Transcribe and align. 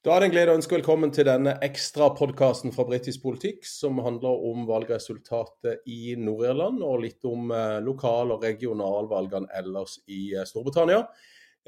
Da 0.00 0.14
er 0.14 0.22
det 0.22 0.30
en 0.30 0.32
glede 0.32 0.52
å 0.54 0.56
ønske 0.56 0.78
velkommen 0.78 1.10
til 1.12 1.26
denne 1.28 1.52
ekstra 1.60 2.06
podkasten 2.16 2.72
fra 2.72 2.86
britisk 2.88 3.20
politikk, 3.20 3.66
som 3.68 3.98
handler 4.00 4.46
om 4.48 4.62
valgresultatet 4.64 5.82
i 5.92 6.14
Nord-Irland, 6.16 6.80
og 6.80 7.02
litt 7.02 7.26
om 7.28 7.52
eh, 7.52 7.82
lokal- 7.84 8.32
og 8.32 8.46
regionalvalgene 8.46 9.52
ellers 9.60 9.98
i 10.08 10.30
eh, 10.32 10.46
Storbritannia. 10.48 11.02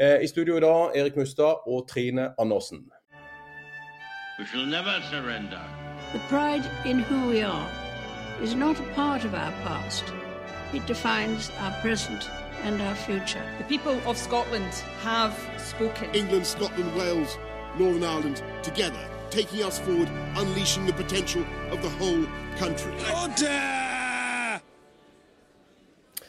Eh, 0.00 0.24
I 0.24 0.30
studio 0.32 0.56
i 0.56 0.64
dag 0.64 0.96
Erik 0.96 1.21
Mustad 1.21 1.68
og 1.68 1.84
Trine 1.92 2.30
Andersen. 2.40 2.87
We 4.38 4.49
shall 4.49 4.64
never 4.64 4.96
surrender. 5.12 5.60
The 6.17 6.24
pride 6.33 6.64
in 6.88 7.04
who 7.04 7.28
we 7.28 7.44
are 7.44 7.69
is 8.40 8.56
not 8.56 8.80
a 8.80 8.88
part 8.96 9.26
of 9.28 9.35
our 9.35 9.53
past. 9.69 10.08
It 10.72 10.88
defines 10.88 11.53
our 11.60 11.76
present 11.85 12.30
and 12.64 12.80
our 12.80 12.96
future. 12.96 13.44
The 13.58 13.69
people 13.69 14.01
of 14.08 14.17
Scotland 14.17 14.72
have 15.04 15.37
spoken. 15.58 16.09
England, 16.14 16.46
Scotland, 16.46 16.96
Wales, 16.96 17.37
Northern 17.78 18.04
Ireland 18.04 18.42
together, 18.62 19.09
taking 19.30 19.62
us 19.62 19.78
forward, 19.78 20.08
unleashing 20.36 20.86
the 20.86 20.92
potential 20.92 21.44
of 21.70 21.80
the 21.82 21.88
whole 21.88 22.26
country. 22.58 22.92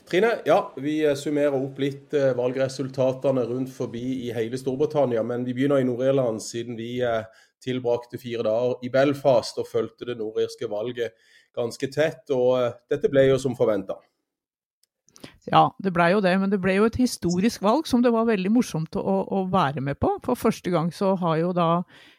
Trine, 0.10 0.32
ja, 0.46 0.74
vi 0.78 1.06
eh, 1.06 1.16
summerer 1.16 1.56
opp 1.58 1.80
litt 1.82 2.14
eh, 2.14 2.36
valgresultatene 2.38 3.46
rundt 3.50 3.72
forbi 3.74 4.28
i 4.28 4.34
hele 4.36 4.60
Storbritannia. 4.62 5.24
Men 5.24 5.46
vi 5.48 5.56
begynner 5.58 5.82
i 5.82 5.88
Nord-Irland, 5.88 6.44
siden 6.44 6.78
vi 6.78 7.00
eh, 7.02 7.24
tilbrakte 7.64 8.20
fire 8.22 8.46
dager 8.46 8.84
i 8.86 8.92
Belfast 8.94 9.58
og 9.58 9.70
fulgte 9.72 10.12
det 10.12 10.20
nordirske 10.20 10.70
valget 10.70 11.16
ganske 11.56 11.90
tett. 11.90 12.30
Og 12.36 12.76
dette 12.92 13.10
ble 13.10 13.26
jo 13.32 13.40
som 13.42 13.58
forventa. 13.58 13.98
Ja, 15.52 15.74
det 15.84 15.92
blei 15.92 16.14
jo 16.14 16.22
det, 16.24 16.32
men 16.40 16.52
det 16.52 16.62
ble 16.64 16.78
jo 16.78 16.86
et 16.88 16.96
historisk 16.96 17.64
valg 17.66 17.88
som 17.90 18.04
det 18.04 18.14
var 18.16 18.30
veldig 18.30 18.52
morsomt 18.54 18.96
å, 18.96 19.16
å 19.28 19.42
være 19.52 19.82
med 19.84 19.98
på. 20.00 20.14
For 20.24 20.40
første 20.40 20.72
gang 20.72 20.88
så 20.96 21.14
har 21.20 21.40
jo 21.42 21.50
da 21.56 21.68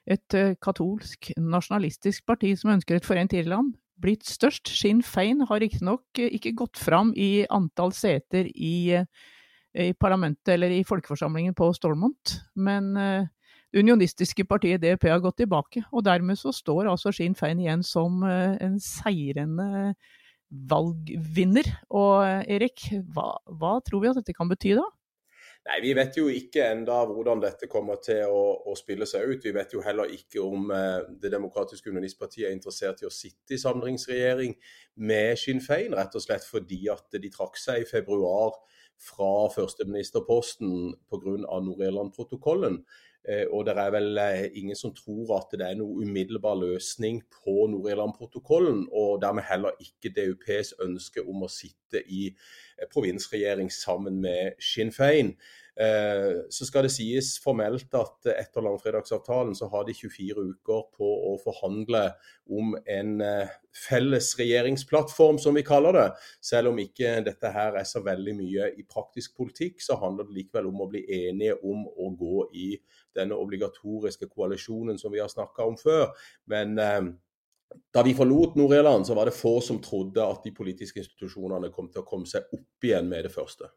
et 0.04 0.36
uh, 0.36 0.52
katolsk 0.60 1.30
nasjonalistisk 1.40 2.26
parti 2.28 2.52
som 2.60 2.74
ønsker 2.74 2.98
et 2.98 3.06
forent 3.08 3.32
Irland, 3.32 3.72
blitt 3.96 4.26
størst. 4.28 4.68
Sinn 4.68 5.00
Fein 5.06 5.40
har 5.48 5.62
riktignok 5.62 6.20
uh, 6.20 6.26
ikke 6.36 6.52
gått 6.58 6.80
fram 6.80 7.14
i 7.16 7.46
antall 7.48 7.94
seter 7.96 8.50
i, 8.52 9.00
uh, 9.00 9.06
i, 9.72 9.94
parlamentet 9.96 10.52
eller 10.58 10.74
i 10.74 10.82
folkeforsamlingen 10.84 11.56
på 11.56 11.70
Stormont, 11.78 12.36
men 12.54 12.92
unionistiske 13.74 14.44
partiet 14.46 14.84
DP 14.84 15.08
har 15.10 15.24
gått 15.24 15.40
tilbake. 15.40 15.80
Og 15.96 16.04
dermed 16.04 16.36
så 16.38 16.52
står 16.52 16.92
altså 16.92 17.10
Sinn 17.10 17.32
Fein 17.34 17.64
igjen 17.64 17.82
som 17.82 18.20
en 18.22 18.76
seirende 18.78 19.96
valgvinner. 20.70 21.70
Og 21.94 22.44
Erik, 22.50 22.88
hva, 23.14 23.32
hva, 23.58 23.78
tror 23.84 24.04
vi 24.04 24.10
at 24.12 24.20
dette 24.20 24.36
kan 24.36 24.50
bety 24.50 24.74
da? 24.78 24.86
Nei, 25.64 25.78
Vi 25.80 25.94
vet 25.96 26.16
jo 26.18 26.26
ikke 26.28 26.66
enda 26.74 26.98
hvordan 27.08 27.40
dette 27.40 27.70
kommer 27.72 27.96
til 28.04 28.28
å, 28.28 28.42
å 28.68 28.74
spille 28.76 29.06
seg 29.08 29.30
ut. 29.30 29.46
Vi 29.46 29.54
vet 29.56 29.72
jo 29.72 29.80
heller 29.84 30.12
ikke 30.12 30.42
om 30.44 30.68
eh, 30.74 31.06
Det 31.22 31.32
demokratiske 31.32 31.88
unionistpartiet 31.88 32.50
er 32.50 32.56
interessert 32.56 33.00
i 33.00 33.08
å 33.08 33.12
sitte 33.12 33.56
i 33.56 33.60
samlingsregjering 33.62 34.52
med 35.08 35.40
Sinn 35.40 35.64
Fein, 35.64 35.96
rett 35.96 36.14
og 36.14 36.24
slett 36.24 36.44
fordi 36.44 36.82
at 36.92 37.16
de 37.16 37.32
trakk 37.32 37.56
seg 37.60 37.80
i 37.80 37.88
februar 37.88 38.58
fra 39.00 39.48
førsteministerposten 39.54 40.92
pga. 41.08 41.38
Nord-Irland-protokollen. 41.64 42.82
Eh, 43.28 43.46
og 43.48 43.64
det 43.64 43.72
er 43.80 43.92
vel 43.94 44.18
eh, 44.20 44.46
ingen 44.60 44.76
som 44.76 44.92
tror 44.92 45.38
at 45.38 45.54
det 45.56 45.64
er 45.64 45.78
noen 45.78 46.04
umiddelbar 46.04 46.58
løsning 46.60 47.22
på 47.32 47.66
Nord-Irland-protokollen, 47.72 48.84
og 48.92 49.22
dermed 49.22 49.46
heller 49.48 49.78
ikke 49.80 50.12
DUPs 50.12 50.74
ønske 50.84 51.24
om 51.24 51.46
å 51.46 51.52
sitte 51.52 52.02
i 52.04 52.26
eh, 52.28 52.88
provinsregjering 52.92 53.72
sammen 53.72 54.20
med 54.24 54.60
Sinn 54.60 54.92
Fein. 54.92 55.32
Så 55.74 56.68
skal 56.68 56.86
det 56.86 56.92
sies 56.94 57.32
formelt 57.42 57.90
at 57.98 58.28
etter 58.30 58.62
langfredagsavtalen 58.62 59.56
så 59.58 59.66
har 59.72 59.82
de 59.88 59.94
24 59.96 60.44
uker 60.52 60.84
på 60.94 61.08
å 61.30 61.32
forhandle 61.42 62.04
om 62.46 62.76
en 62.86 63.16
felles 63.74 64.28
regjeringsplattform, 64.38 65.40
som 65.42 65.58
vi 65.58 65.64
kaller 65.66 65.98
det. 65.98 66.06
Selv 66.38 66.70
om 66.70 66.78
ikke 66.78 67.16
dette 67.26 67.50
her 67.56 67.80
er 67.80 67.88
så 67.90 68.04
veldig 68.06 68.36
mye 68.38 68.70
i 68.78 68.86
praktisk 68.86 69.34
politikk, 69.40 69.82
så 69.82 69.98
handler 69.98 70.28
det 70.28 70.38
likevel 70.38 70.70
om 70.70 70.84
å 70.84 70.88
bli 70.92 71.02
enige 71.26 71.58
om 71.66 71.88
å 71.90 72.10
gå 72.22 72.46
i 72.54 72.70
denne 73.16 73.38
obligatoriske 73.38 74.30
koalisjonen 74.30 74.98
som 75.00 75.12
vi 75.14 75.22
har 75.22 75.30
snakka 75.32 75.66
om 75.66 75.78
før. 75.80 76.10
Men 76.50 76.78
eh, 76.78 77.12
da 77.94 78.02
vi 78.06 78.14
forlot 78.14 78.58
Nord-Irland, 78.58 79.06
så 79.06 79.14
var 79.14 79.30
det 79.30 79.36
få 79.36 79.58
som 79.64 79.80
trodde 79.82 80.22
at 80.22 80.44
de 80.44 80.54
politiske 80.54 81.02
institusjonene 81.02 81.72
kom 81.74 81.90
til 81.90 82.02
å 82.02 82.08
komme 82.08 82.28
seg 82.30 82.50
opp 82.54 82.86
igjen 82.86 83.08
med 83.10 83.26
det 83.26 83.34
første. 83.34 83.70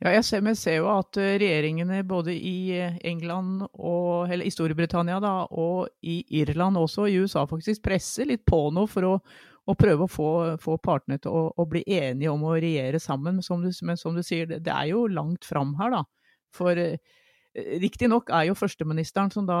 Ja, 0.00 0.08
jeg 0.14 0.24
ser, 0.24 0.44
jeg 0.48 0.56
ser 0.56 0.78
jo 0.78 0.86
at 0.88 1.18
eh, 1.20 1.34
regjeringene 1.40 2.00
både 2.08 2.32
i 2.32 2.72
eh, 2.76 2.96
England 3.04 3.66
og, 3.66 4.30
eller 4.32 4.48
i 4.48 4.52
Storbritannia 4.52 5.18
da, 5.20 5.34
og 5.52 5.90
i 6.00 6.22
Irland 6.40 6.80
også, 6.80 7.08
i 7.10 7.18
USA 7.20 7.44
faktisk, 7.48 7.82
presser 7.84 8.30
litt 8.30 8.46
på 8.48 8.62
nå 8.72 8.86
for 8.88 9.08
å, 9.08 9.12
å 9.68 9.76
prøve 9.76 10.06
å 10.06 10.10
få, 10.10 10.30
få 10.62 10.78
partene 10.80 11.20
til 11.20 11.36
å, 11.36 11.44
å, 11.52 11.68
bli 11.68 11.84
enige 11.84 12.32
om 12.32 12.46
å 12.48 12.56
regjere 12.56 13.00
sammen. 13.02 13.42
Som 13.44 13.66
du, 13.66 13.70
men 13.84 14.00
som 14.00 14.16
du 14.16 14.24
sier, 14.24 14.48
det, 14.48 14.62
det 14.64 14.72
er 14.72 14.94
jo 14.94 15.04
langt 15.12 15.44
fram 15.44 15.74
her, 15.80 15.98
da. 15.98 16.02
For 16.56 16.80
eh, 16.80 16.96
Riktignok 17.56 18.28
er 18.36 18.50
jo 18.50 18.54
førsteministeren 18.58 19.30
som 19.32 19.46
da 19.48 19.58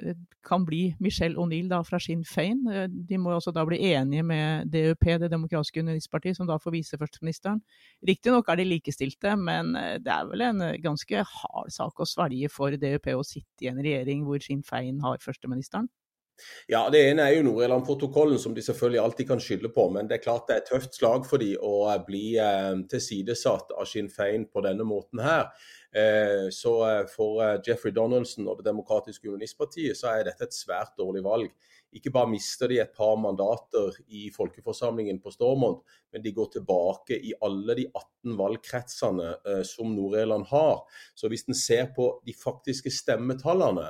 eh, 0.00 0.16
kan 0.42 0.64
bli 0.66 0.96
Michelle 0.98 1.38
O'Neill 1.38 1.70
fra 1.86 2.00
Sinn 2.02 2.24
Fein. 2.26 2.64
Eh, 2.66 2.88
de 2.90 3.18
må 3.20 3.30
også 3.30 3.52
da 3.54 3.62
bli 3.68 3.78
enige 3.92 4.24
med 4.26 4.72
DUP, 4.72 5.06
Det 5.22 5.30
demokratiske 5.30 5.84
unionistpartiet, 5.84 6.36
som 6.36 6.48
da 6.48 6.56
får 6.58 6.74
vise 6.74 6.98
førsteministeren. 6.98 7.60
Riktignok 8.08 8.48
er 8.48 8.58
de 8.58 8.66
likestilte, 8.66 9.36
men 9.38 9.76
eh, 9.78 10.00
det 10.02 10.12
er 10.14 10.26
vel 10.26 10.42
en 10.48 10.64
ganske 10.82 11.22
hard 11.22 11.70
sak 11.70 12.02
å 12.02 12.08
svelge 12.08 12.50
for 12.50 12.74
DUP 12.74 13.06
å 13.14 13.22
sitte 13.22 13.68
i 13.68 13.70
en 13.70 13.78
regjering 13.78 14.26
hvor 14.26 14.42
Sinn 14.42 14.66
Fein 14.66 14.98
har 15.06 15.22
førsteministeren? 15.22 15.86
Ja, 16.68 16.88
Det 16.90 17.00
ene 17.10 17.26
er 17.28 17.36
jo 17.36 17.46
Nord-Irland-protokollen, 17.46 18.38
som 18.38 18.54
de 18.54 18.64
selvfølgelig 18.64 19.02
alltid 19.02 19.28
kan 19.28 19.42
skylde 19.42 19.72
på. 19.74 19.88
Men 19.94 20.08
det 20.08 20.18
er 20.18 20.24
klart 20.24 20.48
det 20.48 20.56
er 20.56 20.62
et 20.64 20.70
tøft 20.72 20.94
slag 20.98 21.26
for 21.26 21.42
de 21.42 21.54
å 21.56 21.88
bli 22.06 22.36
eh, 22.36 22.74
tilsidesatt 22.90 23.74
av 23.76 23.88
Sinn 23.88 24.10
Fein 24.12 24.48
på 24.52 24.64
denne 24.64 24.86
måten 24.88 25.22
her. 25.24 25.50
Eh, 25.94 26.50
så 26.50 26.72
eh, 26.90 27.06
for 27.08 27.40
eh, 27.40 27.60
Jeffrey 27.64 27.94
Donaldson 27.96 28.48
og 28.48 28.58
Det 28.58 28.66
demokratiske 28.66 29.24
unionistpartiet 29.24 29.96
så 29.96 30.10
er 30.12 30.26
dette 30.26 30.44
et 30.44 30.56
svært 30.56 30.92
dårlig 31.00 31.22
valg. 31.24 31.48
Ikke 31.96 32.12
bare 32.12 32.28
mister 32.28 32.68
de 32.68 32.82
et 32.82 32.92
par 32.92 33.14
mandater 33.16 33.96
i 34.12 34.26
folkeforsamlingen 34.34 35.22
på 35.24 35.32
Stormont, 35.32 35.80
men 36.12 36.20
de 36.20 36.34
går 36.36 36.50
tilbake 36.58 37.16
i 37.16 37.32
alle 37.40 37.78
de 37.78 37.86
18 37.88 38.34
valgkretsene 38.36 39.30
som 39.64 39.94
Nord-Irland 39.96 40.44
har. 40.50 40.82
Så 41.16 41.32
hvis 41.32 41.46
en 41.48 41.56
ser 41.56 41.88
på 41.96 42.10
de 42.28 42.36
faktiske 42.36 42.92
stemmetallene, 42.92 43.86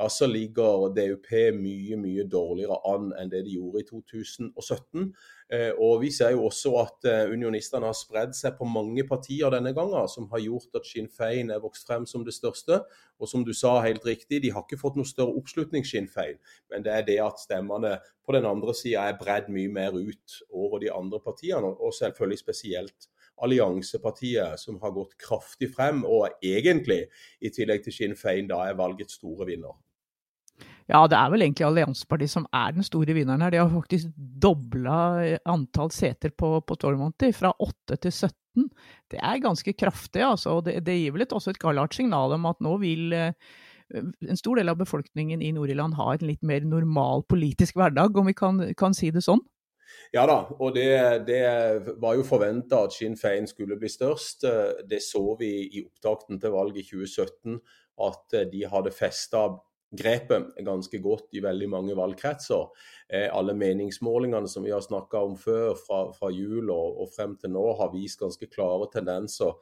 ja, 0.00 0.08
så 0.08 0.26
ligger 0.26 0.88
DUP 0.96 1.28
mye 1.58 1.96
mye 2.00 2.24
dårligere 2.24 2.78
an 2.88 3.10
enn 3.20 3.28
det 3.28 3.42
de 3.44 3.58
gjorde 3.58 3.82
i 3.82 3.86
2017. 3.88 5.10
Eh, 5.52 5.72
og 5.76 6.00
Vi 6.00 6.10
ser 6.14 6.32
jo 6.32 6.46
også 6.46 6.72
at 6.80 7.08
eh, 7.10 7.32
unionistene 7.34 7.84
har 7.90 7.96
spredd 7.98 8.32
seg 8.38 8.56
på 8.56 8.68
mange 8.70 9.04
partier 9.04 9.52
denne 9.52 9.74
gangen, 9.76 10.08
som 10.08 10.30
har 10.32 10.40
gjort 10.40 10.80
at 10.80 10.88
Sinn 10.88 11.10
Fein 11.12 11.52
er 11.52 11.60
vokst 11.60 11.84
frem 11.90 12.06
som 12.08 12.24
det 12.24 12.32
største. 12.36 12.80
Og 13.20 13.28
som 13.28 13.44
du 13.44 13.52
sa 13.52 13.74
helt 13.84 14.06
riktig, 14.06 14.40
de 14.40 14.54
har 14.54 14.64
ikke 14.64 14.80
fått 14.80 14.96
noe 14.96 15.08
større 15.08 15.36
oppslutning, 15.36 15.84
Sinn 15.84 16.08
Fein. 16.08 16.40
Men 16.72 16.86
det 16.86 16.96
er 16.96 17.04
det 17.10 17.18
at 17.26 17.44
stemmene 17.44 17.98
på 18.24 18.38
den 18.38 18.48
andre 18.48 18.72
sida 18.78 19.04
er 19.10 19.20
bredd 19.20 19.52
mye 19.52 19.68
mer 19.68 20.00
ut 20.00 20.40
over 20.48 20.80
de 20.80 20.88
andre 20.94 21.20
partiene, 21.20 21.76
og 21.76 21.92
selvfølgelig 21.98 22.40
spesielt 22.40 23.10
alliansepartiet, 23.44 24.56
som 24.60 24.80
har 24.80 24.96
gått 24.96 25.18
kraftig 25.20 25.74
frem, 25.74 26.06
og 26.08 26.40
egentlig, 26.40 27.04
i 27.40 27.52
tillegg 27.52 27.84
til 27.84 27.96
Sinn 27.96 28.16
Fein, 28.16 28.48
da 28.48 28.64
er 28.68 28.80
valgets 28.80 29.20
store 29.20 29.48
vinner. 29.52 29.76
Ja, 30.90 31.04
det 31.06 31.14
er 31.14 31.30
vel 31.30 31.44
egentlig 31.44 31.66
Alliansepartiet 31.68 32.32
som 32.32 32.46
er 32.56 32.74
den 32.74 32.86
store 32.86 33.14
vinneren 33.14 33.44
her. 33.44 33.52
De 33.54 33.60
har 33.60 33.70
faktisk 33.70 34.10
dobla 34.16 34.96
antall 35.46 35.92
seter 35.94 36.32
på, 36.34 36.56
på 36.66 36.76
Tormonti, 36.82 37.30
fra 37.36 37.52
8 37.62 37.98
til 38.02 38.14
17. 38.16 38.66
Det 39.12 39.20
er 39.22 39.42
ganske 39.44 39.74
kraftig, 39.78 40.24
altså. 40.26 40.56
Og 40.58 40.64
det, 40.66 40.80
det 40.88 40.98
gir 40.98 41.14
vel 41.14 41.28
et, 41.28 41.36
også 41.36 41.54
et 41.54 41.62
gallart 41.62 41.94
signal 41.94 42.34
om 42.34 42.50
at 42.50 42.58
nå 42.66 42.74
vil 42.82 43.14
eh, 43.14 43.54
en 43.94 44.40
stor 44.40 44.58
del 44.58 44.72
av 44.72 44.80
befolkningen 44.82 45.46
i 45.46 45.52
Nord-Irland 45.54 45.94
ha 46.00 46.10
en 46.16 46.26
litt 46.26 46.42
mer 46.46 46.66
normal 46.66 47.22
politisk 47.30 47.78
hverdag, 47.78 48.18
om 48.18 48.26
vi 48.26 48.34
kan, 48.42 48.60
kan 48.74 48.96
si 48.96 49.12
det 49.14 49.22
sånn? 49.26 49.44
Ja 50.14 50.26
da, 50.26 50.42
og 50.58 50.74
det, 50.74 50.90
det 51.26 51.42
var 52.02 52.18
jo 52.18 52.26
forventa 52.26 52.84
at 52.86 52.94
Sinn 52.94 53.14
Fein 53.18 53.46
skulle 53.50 53.78
bli 53.78 53.90
størst. 53.90 54.46
Det 54.90 55.02
så 55.06 55.22
vi 55.38 55.54
i 55.70 55.86
opptakten 55.86 56.42
til 56.42 56.54
valget 56.54 56.82
i 56.82 56.86
2017, 56.90 57.58
at 58.10 58.38
de 58.50 58.68
hadde 58.70 58.94
festa 58.94 59.46
grepet 59.90 60.54
ganske 60.64 61.00
godt 61.02 61.34
i 61.34 61.42
veldig 61.42 61.68
mange 61.70 61.96
valgkretser. 61.98 62.68
Eh, 63.08 63.28
alle 63.32 63.56
meningsmålingene 63.58 64.48
som 64.48 64.64
vi 64.66 64.74
har 64.74 64.84
snakka 64.84 65.24
om 65.26 65.36
før, 65.38 65.74
fra, 65.78 66.04
fra 66.14 66.30
jul 66.34 66.70
og, 66.70 67.02
og, 67.02 67.10
frem 67.14 67.36
til 67.40 67.54
nå, 67.56 67.66
har 67.80 67.92
vist 67.94 68.20
ganske 68.22 68.50
klare 68.52 68.90
tendenser 68.92 69.56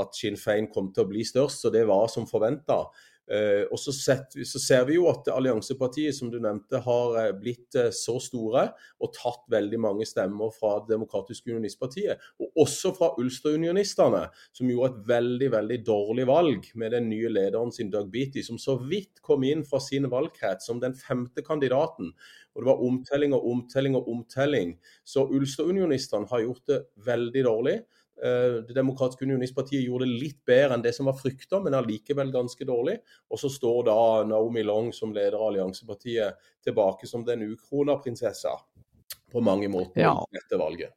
at 0.00 0.14
Sinn 0.16 0.38
Fein 0.40 0.70
kom 0.72 0.88
til 0.94 1.04
å 1.04 1.10
bli 1.10 1.24
størst, 1.26 1.64
så 1.64 1.72
det 1.72 1.84
var 1.88 2.06
som 2.08 2.24
forventa. 2.28 2.86
Eh, 3.30 3.62
og 3.70 3.78
så, 3.78 3.92
setter, 3.94 4.42
så, 4.48 4.58
ser 4.58 4.82
vi 4.88 4.96
jo 4.96 5.06
at 5.06 5.28
Alliansepartiet 5.30 6.16
som 6.16 6.30
du 6.32 6.40
nevnte, 6.42 6.80
har 6.82 7.18
eh, 7.20 7.30
blitt 7.38 7.76
eh, 7.78 7.92
så 7.94 8.16
store 8.20 8.64
og 8.98 9.12
tatt 9.14 9.46
veldig 9.52 9.78
mange 9.80 10.06
stemmer 10.08 10.50
fra 10.56 10.74
Det 10.82 10.96
demokratiske 10.96 11.52
unionistpartiet. 11.52 12.20
Og 12.42 12.64
også 12.64 12.92
fra 12.96 13.12
Ulster-unionistene, 13.22 14.24
som 14.52 14.70
gjorde 14.70 14.90
et 14.90 15.08
veldig 15.12 15.52
veldig 15.54 15.80
dårlig 15.86 16.26
valg 16.28 16.68
med 16.74 16.96
den 16.96 17.08
nye 17.12 17.30
lederen 17.30 17.72
sin 17.74 17.92
Doug 17.94 18.10
Beatty, 18.12 18.42
som 18.42 18.58
så 18.60 18.76
vidt 18.82 19.22
kom 19.22 19.46
inn 19.46 19.62
fra 19.68 19.80
sin 19.82 20.10
valgkrets 20.10 20.66
som 20.66 20.82
den 20.82 20.96
femte 20.98 21.46
kandidaten. 21.46 22.10
Og 22.52 22.62
det 22.62 22.68
var 22.68 22.84
omtelling 22.84 23.32
og 23.36 23.46
omtelling 23.48 23.96
og 23.96 24.10
omtelling. 24.12 24.76
Så 25.06 25.24
Ulster-unionistene 25.30 26.28
har 26.28 26.42
gjort 26.44 26.66
det 26.68 26.82
veldig 27.06 27.46
dårlig. 27.46 27.78
Eh, 28.22 28.62
det 28.68 28.74
demokratiske 28.76 29.24
unionistpartiet 29.24 29.82
gjorde 29.82 30.06
det 30.06 30.20
litt 30.20 30.38
bedre 30.46 30.76
enn 30.76 30.84
det 30.84 30.94
som 30.94 31.08
var 31.10 31.16
frykta, 31.18 31.58
men 31.64 31.74
allikevel 31.74 32.30
ganske 32.34 32.66
dårlig. 32.68 33.00
Og 33.32 33.40
så 33.42 33.50
står 33.50 33.88
da 33.88 33.98
Naomi 34.30 34.62
Long 34.62 34.92
som 34.94 35.14
leder 35.14 35.40
av 35.40 35.48
Alliansepartiet 35.50 36.38
tilbake 36.62 37.10
som 37.10 37.26
den 37.26 37.42
ukrona 37.50 37.98
prinsessa 37.98 38.54
på 39.32 39.42
mange 39.42 39.70
måter 39.72 40.04
ja. 40.04 40.14
etter 40.38 40.60
valget. 40.60 40.94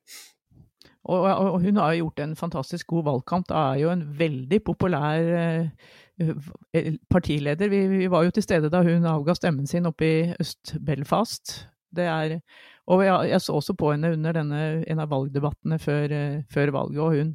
Og, 1.06 1.26
og, 1.26 1.60
hun 1.62 1.78
har 1.78 1.94
gjort 1.94 2.22
en 2.22 2.36
fantastisk 2.38 2.88
god 2.94 3.06
valgkamp. 3.10 3.52
Hun 3.52 3.62
er 3.62 3.82
jo 3.82 3.92
en 3.94 4.06
veldig 4.20 4.60
populær 4.66 5.34
eh, 5.38 6.38
partileder. 7.10 7.70
Vi, 7.70 7.82
vi, 7.90 8.08
var 8.12 8.26
jo 8.26 8.34
til 8.34 8.46
stede 8.46 8.72
da 8.74 8.82
hun 8.86 9.06
avga 9.10 9.36
stemmen 9.38 9.70
sin 9.70 9.86
oppe 9.90 10.06
i 10.06 10.22
Øst-Belfast. 10.42 11.58
Det 11.96 12.06
er 12.10 12.40
og 12.86 13.04
jeg, 13.06 13.30
jeg, 13.32 13.42
så 13.42 13.58
også 13.58 13.74
på 13.78 13.92
henne 13.94 14.14
under 14.14 14.36
denne, 14.38 14.64
en 14.86 15.02
av 15.02 15.12
valgdebattene 15.12 15.80
før, 15.82 16.12
eh, 16.14 16.42
før 16.54 16.74
valget, 16.76 17.02
og 17.02 17.16
hun, 17.18 17.32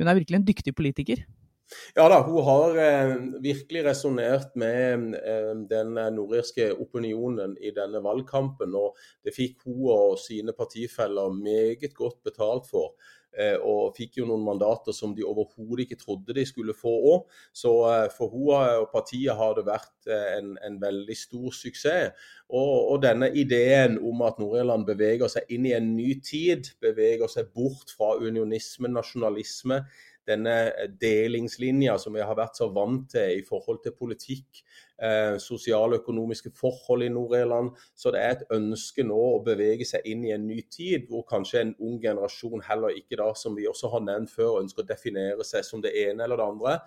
hun, 0.00 0.08
er 0.08 0.18
virkelig 0.18 0.40
en 0.40 0.48
dyktig 0.48 0.74
politiker. 0.76 1.22
Ja 1.94 2.08
da, 2.10 2.18
hun 2.26 2.42
har 2.44 2.76
eh, 2.82 3.12
virkelig 3.40 3.84
resonnert 3.86 4.56
med 4.58 5.14
eh, 5.20 5.52
den 5.70 5.94
nordirske 6.16 6.72
opinionen 6.74 7.54
i 7.62 7.70
denne 7.76 8.02
valgkampen. 8.04 8.74
Og 8.74 8.98
det 9.24 9.36
fikk 9.36 9.62
hun 9.68 9.86
og 9.94 10.18
sine 10.20 10.52
partifeller 10.56 11.30
meget 11.36 11.94
godt 11.94 12.18
betalt 12.26 12.66
for. 12.68 12.92
Eh, 13.38 13.54
og 13.62 13.94
fikk 13.94 14.18
jo 14.18 14.26
noen 14.26 14.42
mandater 14.42 14.94
som 14.94 15.12
de 15.14 15.22
overhodet 15.22 15.84
ikke 15.84 16.00
trodde 16.00 16.34
de 16.34 16.44
skulle 16.48 16.74
få 16.74 16.90
òg. 17.12 17.36
Så 17.54 17.72
eh, 17.90 18.06
for 18.14 18.34
henne 18.34 18.80
og 18.82 18.88
partiet 18.90 19.38
har 19.38 19.54
det 19.58 19.66
vært 19.68 20.10
eh, 20.10 20.28
en, 20.40 20.56
en 20.66 20.80
veldig 20.82 21.16
stor 21.18 21.54
suksess. 21.54 22.26
Og, 22.50 22.74
og, 22.90 22.96
denne 23.04 23.28
ideen 23.38 23.94
om 24.02 24.24
at 24.26 24.40
Nord-Irland 24.42 24.82
beveger 24.88 25.30
seg 25.30 25.52
inn 25.54 25.68
i 25.70 25.76
en 25.76 25.92
ny 25.94 26.16
tid, 26.26 26.72
beveger 26.82 27.30
seg 27.30 27.52
bort 27.54 27.94
fra 27.94 28.16
unionisme, 28.18 28.90
nasjonalisme, 28.90 29.84
denne 30.28 30.54
delingslinja 31.00 31.96
som 31.98 32.14
vi 32.14 32.22
har 32.24 32.36
vært 32.38 32.58
så 32.60 32.68
vant 32.74 33.08
til 33.12 33.40
i 33.40 33.44
forhold 33.46 33.80
til 33.84 33.94
politikk, 33.96 34.62
eh, 35.02 35.36
sosiale 35.42 36.00
økonomiske 36.00 36.52
forhold 36.56 37.04
i 37.06 37.10
Nord-Irland. 37.12 37.72
Så 37.96 38.12
det 38.14 38.22
er 38.22 38.36
et 38.36 38.56
ønske 38.56 39.04
nå 39.06 39.18
å 39.18 39.42
bevege 39.44 39.86
seg 39.88 40.06
inn 40.06 40.24
i 40.24 40.34
en 40.36 40.46
ny 40.46 40.60
tid, 40.70 41.08
hvor 41.08 41.26
kanskje 41.28 41.64
en 41.64 41.76
ung 41.80 42.00
generasjon 42.02 42.64
heller 42.68 42.96
ikke 42.96 43.20
da, 43.20 43.32
som 43.34 43.56
vi 43.56 43.68
også 43.70 43.92
har 43.94 44.04
nevnt 44.06 44.32
før, 44.32 44.60
ønsker 44.62 44.84
å 44.84 44.90
definere 44.90 45.46
seg 45.46 45.64
som 45.66 45.82
det 45.84 45.94
ene 46.06 46.24
eller 46.24 46.40
det 46.40 46.50
andre. 46.54 46.80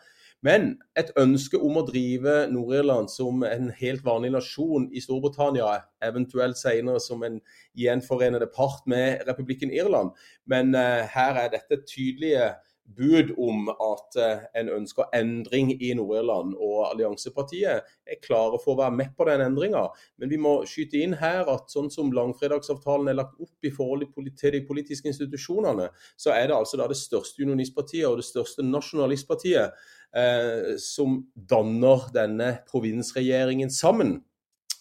Men 0.44 0.74
et 1.00 1.14
ønske 1.20 1.56
om 1.56 1.78
å 1.80 1.86
drive 1.88 2.34
Nord-Irland 2.52 3.08
som 3.12 3.46
en 3.48 3.70
helt 3.78 4.04
vanlig 4.04 4.34
nasjon 4.34 4.90
i 4.92 5.00
Storbritannia, 5.00 5.70
eventuelt 6.04 6.60
senere 6.60 7.00
som 7.00 7.24
en 7.24 7.38
gjenforenede 7.80 8.50
part 8.52 8.84
med 8.90 9.24
republikken 9.30 9.72
Irland. 9.72 10.12
Men 10.44 10.76
uh, 10.76 11.08
her 11.16 11.40
er 11.46 11.54
dette 11.54 11.80
tydelige 11.88 12.50
bud 12.86 13.32
om 13.40 13.70
at 13.72 14.18
eh, 14.20 14.44
en 14.60 14.70
ønsker 14.78 15.10
endring 15.16 15.72
i 15.76 15.94
Nord-Irland. 15.98 16.56
Og 16.60 16.90
Alliansepartiet 16.90 17.84
er 18.06 18.22
klare 18.24 18.60
for 18.64 18.76
å 18.76 18.82
være 18.84 18.98
med 18.98 19.14
på 19.18 19.28
den 19.30 19.46
endringa. 19.46 19.86
Men 20.22 20.32
vi 20.34 20.40
må 20.42 20.56
skyte 20.70 21.00
inn 21.02 21.16
her 21.22 21.50
at 21.52 21.72
sånn 21.74 21.90
som 21.94 22.12
langfredagsavtalen 22.16 23.12
er 23.12 23.20
lagt 23.22 23.40
opp 23.42 23.68
i 23.68 23.74
forhold 23.74 24.06
til 24.40 24.56
de 24.58 24.64
politiske 24.68 25.10
institusjonene, 25.12 25.90
så 26.20 26.36
er 26.36 26.50
det 26.50 26.58
altså 26.58 26.82
det 26.82 27.00
største 27.00 27.46
unionistpartiet 27.46 28.08
og 28.10 28.20
det 28.20 28.28
største 28.28 28.66
nasjonalistpartiet 28.68 29.74
eh, 30.18 30.76
som 30.82 31.22
danner 31.36 32.10
denne 32.14 32.54
provinsregjeringen 32.70 33.74
sammen 33.74 34.20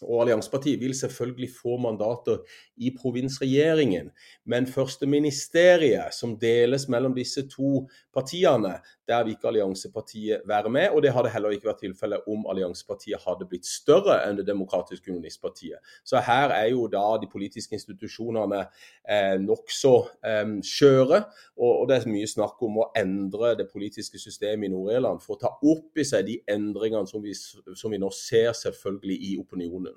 og 0.03 0.23
Alliansepartiet 0.25 0.81
vil 0.81 0.95
selvfølgelig 0.99 1.51
få 1.63 1.77
mandater 1.83 2.43
i 2.77 2.93
provinsregjeringen. 3.01 4.11
Men 4.45 4.67
førsteministeriet, 4.67 6.15
som 6.15 6.37
deles 6.41 6.89
mellom 6.89 7.15
disse 7.15 7.47
to 7.49 7.87
partiene, 8.15 8.77
der 9.09 9.25
vil 9.25 9.35
ikke 9.35 9.49
Alliansepartiet 9.49 10.41
være 10.47 10.71
med. 10.71 10.89
Og 10.91 11.03
det 11.03 11.13
hadde 11.13 11.31
heller 11.31 11.55
ikke 11.55 11.69
vært 11.69 11.83
tilfellet 11.83 12.29
om 12.31 12.47
Alliansepartiet 12.51 13.23
hadde 13.27 13.49
blitt 13.49 13.67
større 13.67 14.21
enn 14.27 14.39
Det 14.39 14.47
demokratiske 14.47 15.11
unionistpartiet. 15.11 15.79
Så 16.05 16.21
her 16.21 16.55
er 16.55 16.69
jo 16.73 16.87
da 16.91 17.05
de 17.21 17.29
politiske 17.33 17.77
institusjonene 17.77 18.63
eh, 19.09 19.37
nokså 19.41 19.95
eh, 20.25 20.55
skjøre. 20.67 21.23
Og, 21.57 21.73
og, 21.81 21.89
det 21.89 21.99
er 21.99 22.09
mye 22.13 22.31
snakk 22.31 22.63
om 22.63 22.81
å 22.83 22.89
endre 22.99 23.55
det 23.59 23.69
politiske 23.73 24.19
systemet 24.19 24.71
i 24.71 24.73
Nord-Irland 24.73 25.23
for 25.23 25.37
å 25.37 25.43
ta 25.43 25.53
opp 25.53 25.99
i 25.99 26.07
seg 26.07 26.27
de 26.29 26.39
endringene 26.51 27.09
som 27.11 27.23
vi, 27.25 27.35
som 27.35 27.93
vi 27.93 28.01
nå 28.01 28.11
ser 28.17 28.53
selvfølgelig 28.57 29.19
i 29.33 29.37
opinionen. 29.41 29.92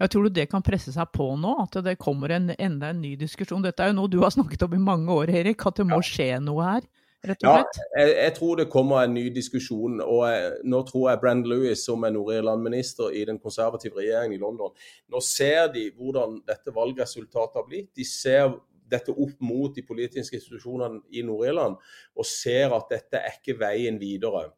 Jeg 0.00 0.10
tror 0.10 0.28
det 0.34 0.48
kan 0.50 0.64
presse 0.64 0.92
seg 0.94 1.12
på 1.14 1.28
nå, 1.38 1.54
at 1.62 1.78
det 1.86 1.98
kommer 2.02 2.34
en, 2.34 2.50
enda 2.58 2.90
en 2.90 3.00
ny 3.02 3.14
diskusjon? 3.20 3.62
Dette 3.62 3.84
er 3.84 3.92
jo 3.92 4.00
noe 4.00 4.10
du 4.10 4.20
har 4.24 4.34
snakket 4.34 4.66
om 4.66 4.74
i 4.74 4.82
mange 4.82 5.14
år, 5.14 5.30
Erik, 5.42 5.66
at 5.66 5.78
det 5.80 5.86
må 5.88 6.00
skje 6.04 6.32
noe 6.42 6.66
her? 6.66 6.88
rett 7.28 7.44
og 7.44 7.56
slett? 7.56 7.78
Ja, 7.78 8.02
jeg, 8.02 8.14
jeg, 8.18 8.34
tror 8.38 8.60
det 8.60 8.66
kommer 8.72 9.02
en 9.02 9.14
ny 9.16 9.24
diskusjon. 9.34 10.00
og 10.02 10.24
jeg, 10.28 10.52
Nå 10.70 10.82
tror 10.88 11.10
jeg 11.10 11.20
Brand 11.22 11.48
Lewis, 11.48 11.84
som 11.86 12.04
er 12.04 12.14
Nord-Irland-minister 12.14 13.14
i 13.14 13.24
den 13.28 13.40
konservative 13.42 14.00
regjeringen 14.00 14.36
i 14.36 14.42
London, 14.42 14.74
nå 15.12 15.24
ser 15.24 15.70
de 15.74 15.88
hvordan 15.96 16.40
dette 16.48 16.74
valgresultatet 16.74 17.60
har 17.60 17.68
blitt. 17.68 17.92
De 17.96 18.06
ser 18.08 18.52
dette 18.90 19.14
opp 19.14 19.40
mot 19.40 19.72
de 19.74 19.82
politiske 19.86 20.36
institusjonene 20.38 21.00
i 21.16 21.24
Nord-Irland 21.24 21.78
og 22.14 22.28
ser 22.28 22.74
at 22.76 22.92
dette 22.92 23.20
er 23.20 23.38
ikke 23.38 23.56
veien 23.60 23.98
videre. 24.00 24.50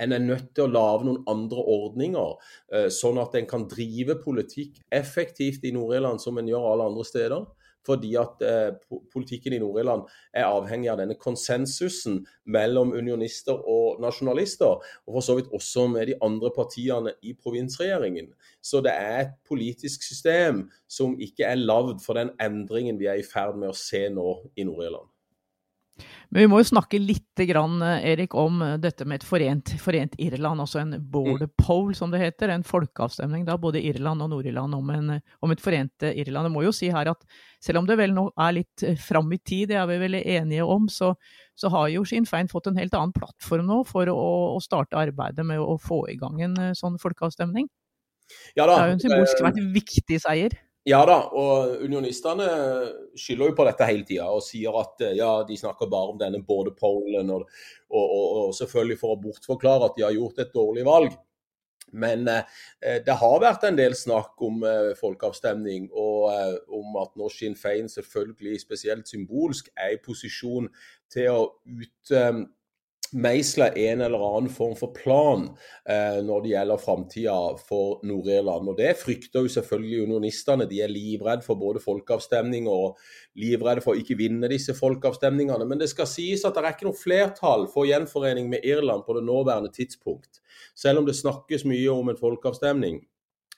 En 0.00 0.16
er 0.16 0.24
nødt 0.24 0.50
til 0.56 0.66
å 0.66 0.72
lage 0.72 1.06
noen 1.06 1.22
andre 1.30 1.64
ordninger, 1.76 2.36
eh, 2.72 2.88
sånn 2.88 3.20
at 3.20 3.36
en 3.38 3.48
kan 3.50 3.68
drive 3.68 4.16
politikk 4.24 4.80
effektivt 4.90 5.64
i 5.64 5.74
Nord-Irland 5.76 6.22
som 6.22 6.38
en 6.40 6.48
gjør 6.48 6.72
alle 6.72 6.90
andre 6.90 7.06
steder 7.08 7.48
fordi 7.86 8.14
at 8.20 8.42
eh, 8.44 8.72
politikken 9.12 9.54
i 9.56 9.60
Nord-Irland 9.62 10.08
er 10.36 10.48
avhengig 10.48 10.90
av 10.92 11.00
denne 11.00 11.16
konsensusen 11.20 12.20
mellom 12.44 12.92
unionister 12.92 13.56
og 13.56 14.00
nasjonalister, 14.04 14.80
og 15.06 15.16
for 15.16 15.24
så 15.24 15.38
vidt 15.38 15.52
også 15.56 15.86
med 15.92 16.10
de 16.10 16.18
andre 16.24 16.52
partiene 16.56 17.14
i 17.22 17.34
provinsregjeringen. 17.34 18.32
Så 18.60 18.82
det 18.84 18.92
er 18.94 19.16
et 19.22 19.38
politisk 19.48 20.04
system 20.06 20.66
som 20.90 21.16
ikke 21.20 21.48
er 21.48 21.62
lagd 21.62 22.04
for 22.04 22.20
den 22.20 22.34
endringen 22.40 23.00
vi 23.00 23.08
er 23.10 23.20
i 23.20 23.26
ferd 23.26 23.58
med 23.58 23.72
å 23.72 23.78
se 23.78 24.06
nå 24.12 24.28
i 24.56 24.68
Nord-Irland. 24.68 25.08
Men 26.30 26.44
vi 26.44 26.48
må 26.50 26.60
jo 26.60 26.68
snakke 26.70 27.00
litt 27.02 27.42
grann, 27.48 27.80
Erik, 27.82 28.36
om 28.38 28.60
dette 28.78 29.06
med 29.08 29.20
et 29.20 29.26
forent, 29.26 29.72
forent 29.82 30.14
Irland, 30.22 30.62
altså 30.62 30.82
en 30.82 30.94
border 31.10 31.48
mm. 31.48 31.54
poll, 31.58 31.90
som 31.98 32.12
det 32.12 32.20
heter. 32.22 32.52
En 32.54 32.66
folkeavstemning 32.66 33.46
da, 33.48 33.56
både 33.58 33.82
Irland 33.82 34.22
og 34.22 34.30
Nord-Irland 34.30 34.78
om, 34.78 34.92
om, 35.18 35.54
et 35.54 35.64
forent 35.64 36.06
Irland. 36.10 36.46
Jeg 36.46 36.54
må 36.54 36.64
jo 36.66 36.74
si 36.76 36.90
her 36.94 37.10
at 37.10 37.26
selv 37.62 37.82
om 37.82 37.88
det 37.88 37.98
vel 38.00 38.14
nå 38.16 38.26
er 38.40 38.56
litt 38.56 38.84
eh, 38.86 38.96
fram 39.00 39.30
i 39.34 39.38
tid, 39.38 39.70
det 39.70 39.78
er 39.80 39.88
vi 39.90 39.98
vel 40.00 40.16
enige 40.20 40.64
om, 40.64 40.88
så, 40.92 41.12
så 41.58 41.70
har 41.74 41.90
jo 41.92 42.06
Sinn 42.08 42.28
Fein 42.28 42.48
fått 42.50 42.70
en 42.70 42.80
helt 42.80 42.96
annen 42.96 43.14
plattform 43.16 43.68
nå 43.68 43.82
for 43.88 44.08
å, 44.08 44.16
å, 44.56 44.62
starte 44.64 44.98
arbeidet 45.00 45.44
med 45.46 45.60
å 45.60 45.76
få 45.80 46.04
i 46.12 46.16
gang 46.20 46.40
en 46.46 46.56
eh, 46.70 46.74
sånn 46.78 46.98
folkeavstemning. 47.02 47.68
Ja 48.54 48.66
det 48.68 48.76
er 48.76 48.88
jo 48.88 48.96
en 48.96 49.02
symbolsk 49.02 49.40
vært 49.42 49.64
viktig 49.74 50.20
seier. 50.22 50.54
Ja 50.88 51.02
da, 51.04 51.16
og 51.36 51.82
unionistene 51.84 52.46
skylder 53.18 53.50
jo 53.50 53.56
på 53.58 53.64
dette 53.68 53.88
hele 53.88 54.06
tida 54.08 54.30
og 54.32 54.40
sier 54.46 54.76
at 54.80 55.02
eh, 55.04 55.16
ja, 55.18 55.42
de 55.44 55.58
snakker 55.60 55.90
bare 55.92 56.14
om 56.14 56.20
denne 56.20 56.40
både 56.46 56.72
pollen, 56.72 57.28
og, 57.34 57.50
og, 57.90 58.04
og, 58.04 58.28
og, 58.46 58.54
selvfølgelig 58.56 58.96
for 59.02 59.12
å 59.12 59.18
bortforklare 59.20 59.90
at 59.90 59.98
de 59.98 60.06
har 60.06 60.16
gjort 60.16 60.40
et 60.40 60.54
dårlig 60.56 60.86
valg. 60.88 61.18
Men 61.92 62.24
eh, 62.32 63.02
det 63.04 63.16
har 63.20 63.42
vært 63.42 63.66
en 63.68 63.76
del 63.76 63.96
snakk 63.98 64.40
om 64.46 64.64
eh, 64.64 64.94
folkeavstemning, 64.96 65.90
og 65.92 66.30
eh, 66.32 66.56
om 66.80 66.96
at 67.02 67.12
Norsk 67.18 67.42
Sinn 67.42 67.58
Fein 67.60 67.90
selvfølgelig 67.92 68.62
spesielt 68.62 69.10
symbolsk 69.10 69.68
er 69.76 69.98
i 69.98 70.00
posisjon 70.00 70.70
til 71.12 71.28
å 71.34 71.44
ut 71.66 72.14
eh, 72.16 72.40
meisle 73.12 73.66
en 73.76 74.00
eller 74.00 74.22
annen 74.22 74.50
form 74.52 74.76
for 74.78 74.94
plan 74.94 75.46
eh, 75.88 76.18
når 76.24 76.44
det 76.44 76.52
gjelder 76.52 76.82
framtida 76.82 77.36
for 77.66 78.00
Nord-Irland. 78.06 78.70
Og 78.70 78.76
Det 78.78 78.94
frykter 79.00 79.44
jo 79.44 79.52
selvfølgelig 79.52 80.02
unionistene. 80.06 80.68
De 80.70 80.80
er 80.84 80.92
livredde 80.92 81.46
for 81.46 81.58
både 81.60 81.82
folkeavstemning 81.82 82.68
og 82.70 82.98
livredde 83.40 83.84
for 83.84 83.94
å 83.94 84.00
ikke 84.02 84.18
vinne 84.20 84.50
disse 84.52 84.74
folkeavstemningene. 84.78 85.66
Men 85.66 85.82
det 85.82 85.90
skal 85.92 86.08
sies 86.10 86.44
at 86.46 86.54
det 86.54 86.64
er 86.64 86.76
ikke 86.76 86.90
noe 86.90 87.02
flertall 87.02 87.66
for 87.72 87.88
gjenforening 87.90 88.50
med 88.52 88.66
Irland 88.66 89.06
på 89.06 89.18
det 89.18 89.26
nåværende 89.26 89.72
tidspunkt. 89.74 90.42
Selv 90.78 91.02
om 91.02 91.08
det 91.08 91.18
snakkes 91.18 91.66
mye 91.68 91.90
om 91.92 92.12
en 92.12 92.20
folkeavstemning 92.20 93.02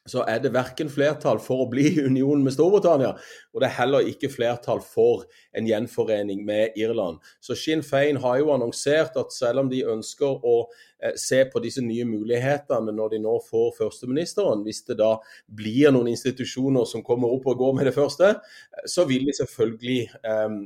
så 0.08 0.24
er 0.26 0.40
det 0.42 0.50
verken 0.54 0.88
flertall 0.90 1.38
for 1.42 1.62
å 1.62 1.68
bli 1.70 1.84
i 1.92 2.02
union 2.02 2.42
med 2.42 2.54
Storbritannia, 2.56 3.12
og 3.52 3.62
det 3.62 3.68
er 3.68 3.76
heller 3.76 4.08
ikke 4.10 4.30
flertall 4.32 4.82
for 4.82 5.22
en 5.54 5.68
gjenforening 5.68 6.42
med 6.46 6.78
Irland. 6.80 7.20
Så 7.38 7.54
Sinn 7.58 7.84
Fein 7.86 8.18
har 8.22 8.40
jo 8.40 8.50
annonsert 8.54 9.18
at 9.20 9.34
selv 9.34 9.62
om 9.62 9.70
de 9.70 9.84
ønsker 9.92 10.42
å 10.42 10.56
eh, 10.98 11.14
se 11.20 11.44
på 11.46 11.62
disse 11.62 11.84
nye 11.86 12.06
mulighetene 12.08 12.94
når 12.96 13.14
de 13.14 13.22
nå 13.22 13.36
får 13.46 13.70
førsteministeren, 13.78 14.64
hvis 14.66 14.82
det 14.90 14.98
da 14.98 15.14
blir 15.46 15.94
noen 15.94 16.10
institusjoner 16.16 16.88
som 16.88 17.06
kommer 17.06 17.30
opp 17.30 17.46
og 17.52 17.62
går 17.62 17.78
med 17.78 17.90
det 17.90 17.96
første, 17.96 18.34
så 18.82 19.06
vil 19.06 19.28
de 19.30 19.36
selvfølgelig 19.38 20.00
eh, 20.10 20.58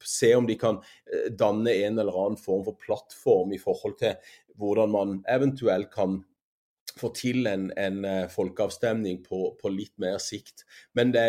se 0.00 0.32
om 0.38 0.48
de 0.48 0.56
kan 0.56 0.80
eh, 1.12 1.28
danne 1.36 1.76
en 1.84 2.00
eller 2.00 2.24
annen 2.24 2.40
form 2.40 2.64
for 2.64 2.80
plattform 2.80 3.52
i 3.52 3.60
forhold 3.60 4.00
til 4.00 4.16
hvordan 4.58 4.90
man 4.90 5.16
eventuelt 5.28 5.92
kan 5.92 6.22
få 7.00 7.10
til 7.16 7.46
en, 7.50 7.68
en 7.78 7.98
eh, 8.06 8.26
folkeavstemning 8.32 9.20
på, 9.24 9.40
på, 9.60 9.72
litt 9.72 9.94
mer 10.02 10.18
sikt. 10.22 10.64
Men 10.98 11.12
det, 11.14 11.24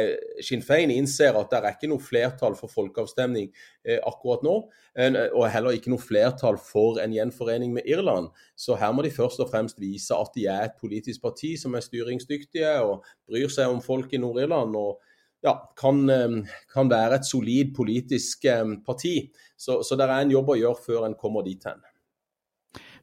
Sinn 0.46 0.64
Fein 0.66 0.92
innser 0.94 1.38
at 1.40 1.52
det 1.52 1.60
er 1.62 1.76
ikke 1.78 1.92
noe 1.92 2.04
flertall 2.04 2.58
for 2.60 2.72
folkeavstemning 2.74 3.50
eh, 3.86 4.00
akkurat 4.00 4.46
nå. 4.46 4.56
og 5.00 5.44
heller 5.54 5.78
ikke 5.78 5.92
noe 5.94 6.02
flertall 6.02 6.58
for 6.60 6.98
en 7.00 7.14
gjenforening 7.16 7.72
med 7.78 7.86
Irland. 7.88 8.32
Så 8.56 8.76
her 8.76 8.92
må 8.92 9.06
de 9.06 9.14
først 9.16 9.40
og 9.40 9.52
fremst 9.52 9.80
vise 9.80 10.16
at 10.16 10.34
de 10.36 10.48
er 10.52 10.66
et 10.66 10.80
politisk 10.82 11.22
parti 11.24 11.54
som 11.58 11.78
er 11.78 11.86
styringsdyktige 11.86 12.74
og 12.84 13.06
bryr 13.30 13.48
seg 13.54 13.72
om 13.72 13.80
folk 13.86 14.12
i 14.14 14.20
Nord-Irland. 14.20 14.76
og 14.76 15.00
ja, 15.42 15.54
kan, 15.76 16.10
eh, 16.10 16.56
kan, 16.74 16.90
være 16.90 17.16
et 17.20 17.26
solid 17.26 17.76
politisk 17.76 18.46
eh, 18.46 18.66
parti. 18.86 19.32
Så, 19.58 19.82
så 19.84 19.96
det 19.96 20.08
er 20.08 20.18
en 20.20 20.36
jobb 20.36 20.54
å 20.54 20.60
gjøre 20.60 20.84
før 20.86 21.08
en 21.08 21.18
kommer 21.20 21.46
dit 21.46 21.64
hen. 21.68 21.80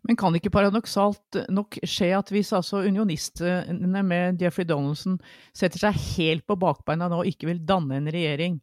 Men 0.05 0.19
kan 0.19 0.35
ikke 0.37 0.53
paradoksalt 0.55 1.39
nok 1.53 1.79
skje 1.87 2.11
at 2.19 2.31
hvis 2.35 2.53
altså 2.57 2.83
unionistene 2.87 4.03
med 4.05 4.43
Jeffrey 4.43 4.67
Donaldson 4.69 5.19
setter 5.57 5.87
seg 5.87 6.01
helt 6.17 6.47
på 6.47 6.59
bakbeina 6.61 7.09
nå 7.11 7.23
og 7.23 7.31
ikke 7.31 7.49
vil 7.51 7.63
danne 7.67 8.01
en 8.01 8.11
regjering, 8.13 8.61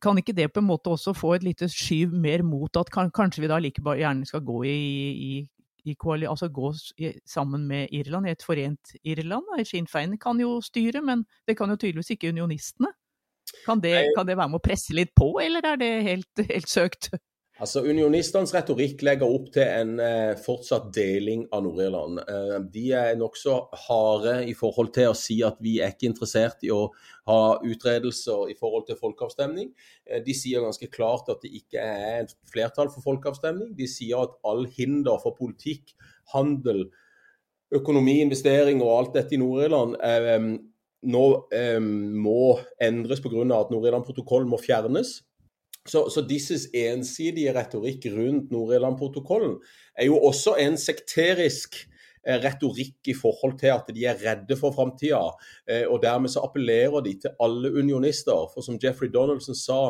kan 0.00 0.16
ikke 0.16 0.34
det 0.36 0.48
på 0.52 0.62
en 0.62 0.70
måte 0.70 0.92
også 0.92 1.12
få 1.16 1.34
et 1.36 1.44
lite 1.44 1.68
skyv 1.68 2.14
mer 2.16 2.44
mot 2.46 2.78
at 2.80 2.90
kanskje 2.92 3.44
vi 3.44 3.50
da 3.50 3.58
like 3.60 3.82
gjerne 3.82 4.28
skal 4.28 4.44
gå 4.46 4.62
i, 4.64 4.76
i, 5.12 5.32
i 5.84 5.96
altså 6.26 6.48
gå 6.48 6.72
sammen 7.28 7.66
med 7.68 7.88
Irland, 7.92 8.26
i 8.26 8.30
et 8.30 8.42
forent 8.42 8.96
Irland? 9.04 9.44
Sinn 9.64 9.86
Fein 9.86 10.16
kan 10.18 10.40
jo 10.40 10.60
styre, 10.60 11.02
men 11.02 11.26
det 11.46 11.56
kan 11.58 11.68
jo 11.68 11.76
tydeligvis 11.76 12.10
ikke 12.10 12.32
unionistene. 12.32 12.88
Kan 13.66 13.80
det, 13.80 14.12
kan 14.16 14.26
det 14.26 14.36
være 14.36 14.48
med 14.48 14.58
å 14.58 14.64
presse 14.64 14.94
litt 14.94 15.12
på, 15.14 15.36
eller 15.40 15.64
er 15.64 15.76
det 15.78 15.92
helt, 16.02 16.46
helt 16.48 16.68
søkt? 16.68 17.10
Altså, 17.56 17.80
Unionistenes 17.88 18.50
retorikk 18.52 19.00
legger 19.06 19.30
opp 19.32 19.46
til 19.54 19.64
en 19.64 19.94
eh, 20.04 20.34
fortsatt 20.44 20.90
deling 20.92 21.46
av 21.56 21.62
Nord-Irland. 21.64 22.18
Eh, 22.20 22.56
de 22.74 22.82
er 22.92 23.14
nokså 23.16 23.54
harde 23.86 24.34
i 24.44 24.52
forhold 24.58 24.90
til 24.92 25.08
å 25.08 25.14
si 25.16 25.38
at 25.46 25.56
vi 25.64 25.78
er 25.80 25.94
ikke 25.94 26.10
interessert 26.10 26.66
i 26.68 26.72
å 26.74 26.82
ha 27.30 27.38
utredelser 27.64 28.52
i 28.52 28.56
forhold 28.58 28.84
til 28.90 28.98
folkeavstemning. 29.00 29.70
Eh, 30.04 30.20
de 30.26 30.36
sier 30.36 30.66
ganske 30.66 30.90
klart 30.92 31.30
at 31.32 31.40
det 31.46 31.54
ikke 31.56 31.80
er 31.80 32.26
et 32.26 32.34
flertall 32.52 32.92
for 32.92 33.06
folkeavstemning. 33.06 33.72
De 33.78 33.88
sier 33.88 34.20
at 34.20 34.36
all 34.44 34.66
hinder 34.76 35.16
for 35.22 35.32
politikk, 35.38 35.94
handel, 36.34 36.90
økonomi, 37.72 38.18
investering 38.20 38.84
og 38.84 38.92
alt 38.98 39.16
dette 39.16 39.32
i 39.32 39.40
Nord-Irland 39.40 39.96
eh, 40.04 40.36
nå 41.08 41.24
eh, 41.56 41.80
må 41.80 42.58
endres 42.84 43.24
pga. 43.24 43.48
at 43.62 43.72
Nord-Irland-protokollen 43.72 44.52
må 44.52 44.60
fjernes. 44.60 45.22
Så, 45.86 46.06
så 46.10 46.22
disses 46.26 46.68
ensidige 46.74 47.54
retorikk 47.56 48.08
rundt 48.14 48.50
Nord-Irland-protokollen 48.54 49.58
er 49.96 50.08
jo 50.08 50.18
også 50.28 50.56
en 50.62 50.76
sekterisk 50.80 51.78
eh, 52.26 52.38
retorikk 52.42 53.12
i 53.12 53.14
forhold 53.16 53.58
til 53.60 53.72
at 53.74 53.90
de 53.94 54.06
er 54.08 54.20
redde 54.22 54.58
for 54.58 54.74
framtida. 54.74 55.22
Eh, 55.68 55.84
og 55.86 56.02
dermed 56.02 56.32
så 56.32 56.44
appellerer 56.46 57.04
de 57.06 57.16
til 57.22 57.36
alle 57.42 57.72
unionister. 57.72 58.50
For 58.54 58.66
som 58.66 58.80
Jeffrey 58.82 59.12
Donaldson 59.14 59.58
sa 59.58 59.80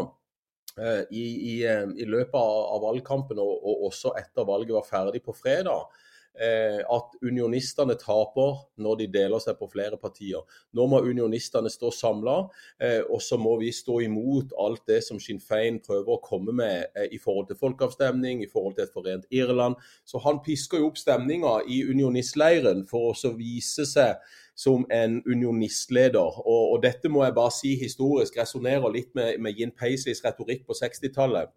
eh, 0.79 1.03
i, 1.11 1.27
i, 1.53 1.57
i 1.65 2.09
løpet 2.09 2.37
av 2.37 2.85
valgkampen, 2.85 3.41
og, 3.41 3.57
og 3.65 3.89
også 3.91 4.15
etter 4.21 4.49
valget 4.49 4.77
var 4.77 4.91
ferdig 4.91 5.25
på 5.25 5.37
fredag, 5.37 5.89
at 6.37 7.15
unionistene 7.25 7.97
taper 7.97 8.59
når 8.83 8.99
de 9.01 9.07
deler 9.15 9.41
seg 9.43 9.57
på 9.59 9.69
flere 9.73 9.97
partier. 10.01 10.45
Nå 10.77 10.87
må 10.91 11.01
unionistene 11.05 11.71
stå 11.73 11.91
samla, 11.95 12.37
eh, 12.83 13.01
og 13.09 13.23
så 13.25 13.39
må 13.41 13.57
vi 13.61 13.73
stå 13.75 14.01
imot 14.05 14.55
alt 14.61 14.85
det 14.89 15.03
som 15.07 15.21
Sinn 15.23 15.41
Fein 15.41 15.81
prøver 15.85 16.17
å 16.17 16.23
komme 16.25 16.55
med 16.57 16.91
eh, 16.97 17.09
i 17.17 17.21
forhold 17.23 17.49
til 17.51 17.61
folkeavstemning, 17.61 18.43
i 18.45 18.51
forhold 18.51 18.77
til 18.77 18.87
et 18.87 18.95
forent 18.95 19.29
Irland. 19.31 19.77
Så 20.05 20.21
han 20.25 20.43
pisker 20.45 20.83
jo 20.83 20.91
opp 20.91 21.01
stemninga 21.01 21.59
i 21.73 21.83
unionistleiren 21.89 22.85
for 22.89 23.13
å 23.15 23.35
vise 23.37 23.87
seg 23.89 24.21
som 24.57 24.87
en 24.93 25.21
unionistleder. 25.27 26.41
Og, 26.43 26.73
og, 26.73 26.81
dette 26.85 27.11
må 27.13 27.25
jeg 27.25 27.37
bare 27.37 27.53
si 27.55 27.77
historisk 27.81 28.39
resonnerer 28.41 28.93
litt 28.93 29.13
med, 29.17 29.37
med 29.41 29.57
Jin 29.57 29.75
Paisleys 29.77 30.25
retorikk 30.25 30.67
på 30.69 30.77
60-tallet. 30.77 31.53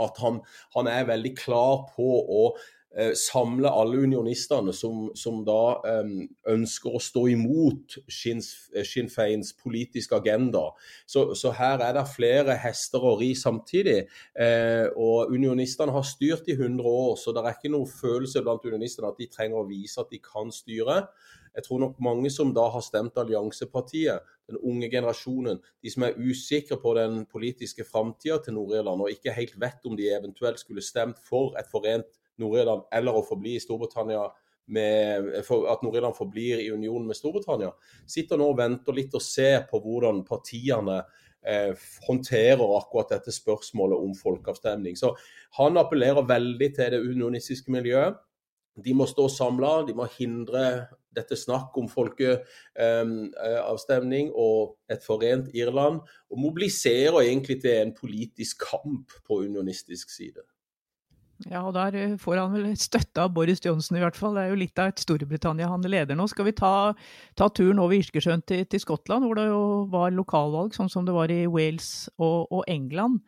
At 0.00 0.20
han, 0.22 0.38
han 0.76 0.88
er 0.88 1.08
veldig 1.08 1.34
klar 1.36 1.88
på 1.96 2.06
å 2.24 2.44
Eh, 2.54 2.79
samle 3.14 3.70
alle 3.70 4.00
unionistene 4.02 4.72
som, 4.74 5.04
som 5.14 5.44
da 5.46 5.78
um, 6.02 6.24
ønsker 6.50 6.96
å 6.96 7.02
stå 7.02 7.22
imot 7.30 8.00
Sinn, 8.10 8.42
eh, 8.74 9.06
Feins 9.12 9.52
politiske 9.54 10.18
agenda. 10.18 10.64
Så, 11.06 11.28
så, 11.38 11.52
her 11.54 11.84
er 11.86 11.94
det 11.94 12.06
flere 12.10 12.56
hester 12.58 13.04
å 13.06 13.14
ri 13.20 13.30
samtidig. 13.38 14.00
Eh, 14.34 14.88
og 14.98 15.30
Unionistene 15.30 15.94
har 15.94 16.06
styrt 16.06 16.50
i 16.50 16.58
100 16.58 16.82
år, 16.82 17.14
så 17.14 17.34
det 17.34 17.44
er 17.44 17.58
ikke 17.58 17.72
noe 17.76 17.86
følelse 17.86 18.42
blant 18.42 18.66
unionistene 18.66 19.12
at 19.12 19.22
de 19.22 19.30
trenger 19.30 19.62
å 19.62 19.68
vise 19.70 20.02
at 20.02 20.10
de 20.10 20.18
kan 20.24 20.50
styre. 20.54 21.04
Jeg 21.54 21.66
tror 21.66 21.80
nok 21.82 21.96
mange 22.02 22.30
som 22.30 22.52
da 22.54 22.68
har 22.70 22.82
stemt 22.84 23.18
Alliansepartiet, 23.18 24.26
den 24.50 24.58
unge 24.66 24.90
generasjonen, 24.90 25.58
de 25.82 25.90
som 25.90 26.06
er 26.06 26.18
usikre 26.18 26.78
på 26.82 26.94
den 26.98 27.24
politiske 27.30 27.86
framtida 27.86 28.38
til 28.42 28.56
Nord-Irland 28.58 29.02
og 29.04 29.14
ikke 29.14 29.34
helt 29.34 29.54
vet 29.62 29.86
om 29.86 29.96
de 29.98 30.10
eventuelt 30.14 30.62
skulle 30.62 30.82
stemt 30.82 31.18
for 31.26 31.54
et 31.58 31.70
forent 31.70 32.19
Nord-Irland 32.40 32.86
eller 32.96 33.16
å 33.16 33.26
forbli 33.26 33.56
i 33.56 33.62
Storbritannia 33.62 34.24
med, 34.70 35.32
at 35.40 35.82
Nord-Irland 35.82 36.14
forblir 36.16 36.60
i 36.62 36.70
union 36.70 37.06
med 37.06 37.16
Storbritannia, 37.18 37.72
sitter 38.08 38.38
nå 38.38 38.46
og 38.52 38.58
venter 38.60 38.94
litt 38.96 39.14
og 39.16 39.22
ser 39.24 39.64
på 39.70 39.80
hvordan 39.82 40.24
partiene 40.28 41.00
eh, 41.42 41.72
håndterer 42.06 42.76
akkurat 42.78 43.10
dette 43.16 43.32
spørsmålet 43.34 43.98
om 43.98 44.14
folkeavstemning. 44.14 44.96
Så 44.96 45.16
Han 45.58 45.76
appellerer 45.80 46.28
veldig 46.28 46.70
til 46.76 46.90
det 46.94 47.00
unionistiske 47.02 47.70
miljøet. 47.74 48.14
De 48.78 48.94
må 48.94 49.06
stå 49.10 49.26
samla, 49.28 49.82
de 49.86 49.94
må 49.98 50.06
hindre 50.14 50.86
dette 51.10 51.36
snakk 51.36 51.76
om 51.80 51.88
folkeavstemning 51.90 54.26
eh, 54.30 54.36
og 54.38 54.76
et 54.92 55.02
forent 55.02 55.48
Irland, 55.58 56.00
og 56.30 56.38
mobiliserer 56.38 57.18
egentlig 57.24 57.60
til 57.64 57.74
en 57.80 57.94
politisk 57.96 58.62
kamp 58.70 59.10
på 59.26 59.40
unionistisk 59.42 60.10
side. 60.14 60.42
Ja, 61.48 61.62
og 61.64 61.72
der 61.72 61.96
eh, 61.96 62.16
får 62.20 62.36
han 62.36 62.52
vel 62.52 62.72
støtte 62.76 63.22
av 63.24 63.32
Boris 63.32 63.62
Johnson 63.64 63.96
i 63.96 64.02
hvert 64.02 64.18
fall. 64.18 64.34
Det 64.36 64.42
er 64.44 64.52
jo 64.52 64.58
litt 64.60 64.80
av 64.82 64.90
et 64.90 65.00
Storbritannia 65.00 65.70
han 65.70 65.86
leder 65.86 66.18
nå. 66.18 66.26
Skal 66.28 66.50
vi 66.50 66.56
ta, 66.56 66.92
ta 67.38 67.48
turen 67.48 67.80
over 67.80 67.96
Irskesjøen 67.96 68.44
til, 68.44 68.66
til, 68.68 68.82
Skottland, 68.82 69.24
hvor 69.24 69.38
det 69.38 69.46
jo 69.48 69.62
var 69.92 70.12
lokalvalg, 70.12 70.76
sånn 70.76 70.92
som 70.92 71.08
det 71.08 71.16
var 71.16 71.32
i 71.32 71.46
Wales 71.48 72.10
og, 72.18 72.50
og 72.52 72.66
England. 72.68 73.22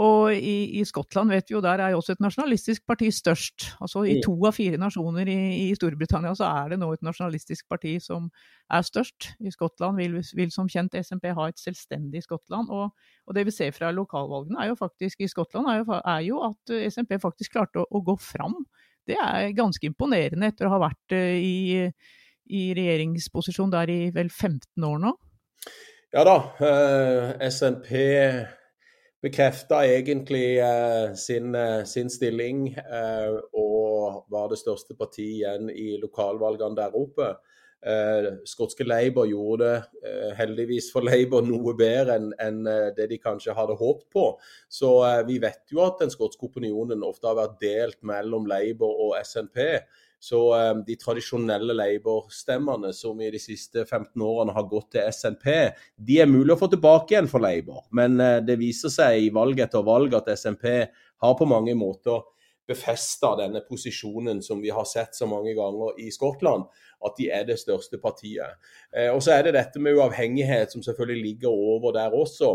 Og 0.00 0.32
i, 0.32 0.80
i, 0.80 0.82
Skottland 0.88 1.28
vet 1.28 1.50
vi 1.50 1.52
jo, 1.52 1.60
der 1.60 1.82
er 1.84 1.92
jo 1.92 1.98
også 2.00 2.14
et 2.14 2.22
nasjonalistisk 2.24 2.86
parti 2.88 3.10
størst. 3.12 3.66
Altså 3.84 4.06
I 4.08 4.14
mm. 4.16 4.20
to 4.24 4.36
av 4.48 4.54
fire 4.56 4.78
nasjoner 4.80 5.28
i, 5.28 5.66
i, 5.66 5.74
Storbritannia 5.76 6.32
så 6.38 6.46
er 6.48 6.72
det 6.72 6.78
nå 6.80 6.88
et 6.94 7.04
nasjonalistisk 7.04 7.66
parti 7.68 7.98
som 8.00 8.30
er 8.72 8.86
størst. 8.88 9.34
I 9.44 9.52
Skottland 9.52 10.00
vil, 10.00 10.16
vil 10.38 10.54
som 10.54 10.70
kjent 10.72 10.96
SMP 10.96 11.28
ha 11.36 11.48
et 11.50 11.60
selvstendig 11.60 12.22
Skottland. 12.24 12.72
Og, 12.72 12.88
og, 13.26 13.34
det 13.36 13.44
vi 13.50 13.52
ser 13.52 13.76
fra 13.76 13.90
lokalvalgene 13.92 14.64
er 14.64 14.70
jo 14.72 14.78
faktisk 14.80 15.20
i 15.20 15.28
Skottland, 15.28 15.68
er 15.68 15.82
jo, 15.82 16.00
er 16.00 16.24
jo 16.24 16.40
at 16.48 16.74
SMP 16.88 17.20
faktisk 17.20 17.58
klarte 17.58 17.84
å, 17.84 17.86
å, 17.92 18.00
gå 18.06 18.16
fram. 18.16 18.56
Det 19.04 19.20
er 19.20 19.52
ganske 19.58 19.84
imponerende 19.90 20.48
etter 20.48 20.70
å 20.70 20.72
ha 20.72 20.80
vært 20.86 21.18
uh, 21.18 21.36
i, 21.36 21.84
i 22.48 22.64
regjeringsposisjon 22.80 23.76
der 23.76 23.92
i 23.92 24.00
vel 24.14 24.32
15 24.32 24.88
år 24.88 25.04
nå. 25.04 25.12
Ja 26.12 26.24
da. 26.28 26.36
Eh, 26.60 27.46
SNP 27.48 27.92
bekrefta 29.22 29.84
egentlig 29.86 30.58
uh, 30.58 31.14
sin, 31.14 31.54
uh, 31.54 31.84
sin, 31.86 32.10
stilling 32.10 32.66
uh, 32.74 33.38
og 33.54 34.26
var 34.32 34.50
det 34.50 34.58
største 34.60 34.96
partiet 34.98 35.38
igjen 35.38 35.70
i 35.70 35.96
lokalvalgene 36.02 36.78
der 36.78 36.98
oppe. 36.98 37.34
skotske 38.46 38.84
Labour 38.86 39.26
gjorde 39.26 39.68
det 40.04 40.34
heldigvis 40.38 40.92
for 40.94 41.02
Labour 41.02 41.42
noe 41.42 41.72
bedre 41.74 42.14
enn 42.14 42.28
en, 42.38 42.60
det 42.94 43.08
de 43.10 43.16
kanskje 43.18 43.56
hadde 43.58 43.74
håpet 43.74 44.06
på. 44.14 44.22
Så 44.70 44.90
vi 45.26 45.40
vet 45.42 45.74
jo 45.74 45.80
at 45.82 45.98
den 45.98 46.12
skotske 46.14 46.46
opinionen 46.46 47.02
ofte 47.02 47.26
har 47.26 47.40
vært 47.40 47.56
delt 47.58 47.98
mellom 48.06 48.46
Labour 48.46 48.94
og 49.08 49.16
SNP. 49.26 49.58
Så 50.22 50.40
um, 50.54 50.84
de 50.86 50.94
tradisjonelle 50.94 51.74
Labour-stemmene 51.74 52.92
som 52.94 53.18
i 53.18 53.30
de 53.34 53.40
siste 53.42 53.82
15 53.82 54.22
årene 54.22 54.54
har 54.54 54.68
gått 54.70 54.92
til 54.94 55.08
SNP, 55.10 55.48
de 55.98 56.20
er 56.22 56.30
mulig 56.30 56.54
å 56.54 56.60
få 56.60 56.68
tilbake 56.70 57.16
igjen 57.16 57.30
for 57.30 57.42
Labour. 57.42 57.88
Men 57.90 58.20
uh, 58.22 58.36
det 58.44 58.60
viser 58.60 58.92
seg 58.94 59.18
i 59.18 59.32
valg 59.34 59.58
etter 59.64 59.82
valg 59.82 60.14
at 60.14 60.30
SNP 60.38 60.68
har 61.26 61.34
på 61.38 61.48
mange 61.50 61.74
måter 61.78 62.22
befesta 62.68 63.34
denne 63.40 63.64
posisjonen 63.66 64.42
som 64.46 64.60
vi 64.62 64.70
har 64.70 64.86
sett 64.88 65.16
så 65.18 65.26
mange 65.26 65.54
ganger 65.58 65.98
i 66.00 66.10
Skottland, 66.14 66.68
at 67.02 67.18
de 67.18 67.28
er 67.34 67.46
det 67.48 67.58
største 67.60 67.98
partiet. 68.02 68.58
Eh, 68.94 69.10
og 69.10 69.22
så 69.24 69.34
er 69.34 69.48
det 69.48 69.56
dette 69.56 69.82
med 69.82 69.98
uavhengighet 69.98 70.72
som 70.72 70.84
selvfølgelig 70.86 71.26
ligger 71.26 71.50
over 71.50 71.96
der 71.98 72.14
også. 72.14 72.54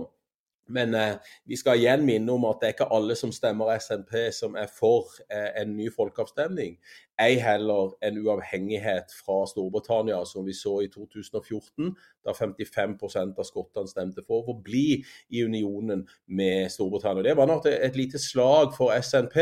Men 0.67 0.93
eh, 0.95 1.15
vi 1.45 1.57
skal 1.59 1.79
igjen 1.79 2.05
minne 2.07 2.33
om 2.33 2.45
at 2.49 2.61
det 2.61 2.69
er 2.69 2.75
ikke 2.75 2.89
alle 2.95 3.15
som 3.19 3.33
stemmer 3.35 3.73
SNP 3.79 4.13
som 4.35 4.57
er 4.59 4.69
for 4.71 5.11
eh, 5.31 5.51
en 5.61 5.75
ny 5.77 5.89
folkeavstemning. 5.93 6.77
Ei 7.17 7.39
heller 7.41 7.95
en 8.05 8.17
uavhengighet 8.21 9.13
fra 9.23 9.39
Storbritannia, 9.49 10.19
som 10.29 10.45
vi 10.45 10.53
så 10.53 10.75
i 10.85 10.89
2014, 10.93 11.93
da 12.25 12.35
55% 12.37 13.39
av 13.41 13.47
skottene 13.47 13.89
stemte 13.89 14.21
for 14.27 14.51
å 14.51 14.57
bli 14.61 14.99
i 15.33 15.41
unionen 15.47 16.03
med 16.29 16.69
Storbritannia. 16.73 17.25
Det 17.25 17.37
var 17.39 17.49
nok 17.49 17.65
et 17.71 17.97
lite 17.97 18.21
slag 18.21 18.75
for 18.77 18.93
SNP, 18.93 19.39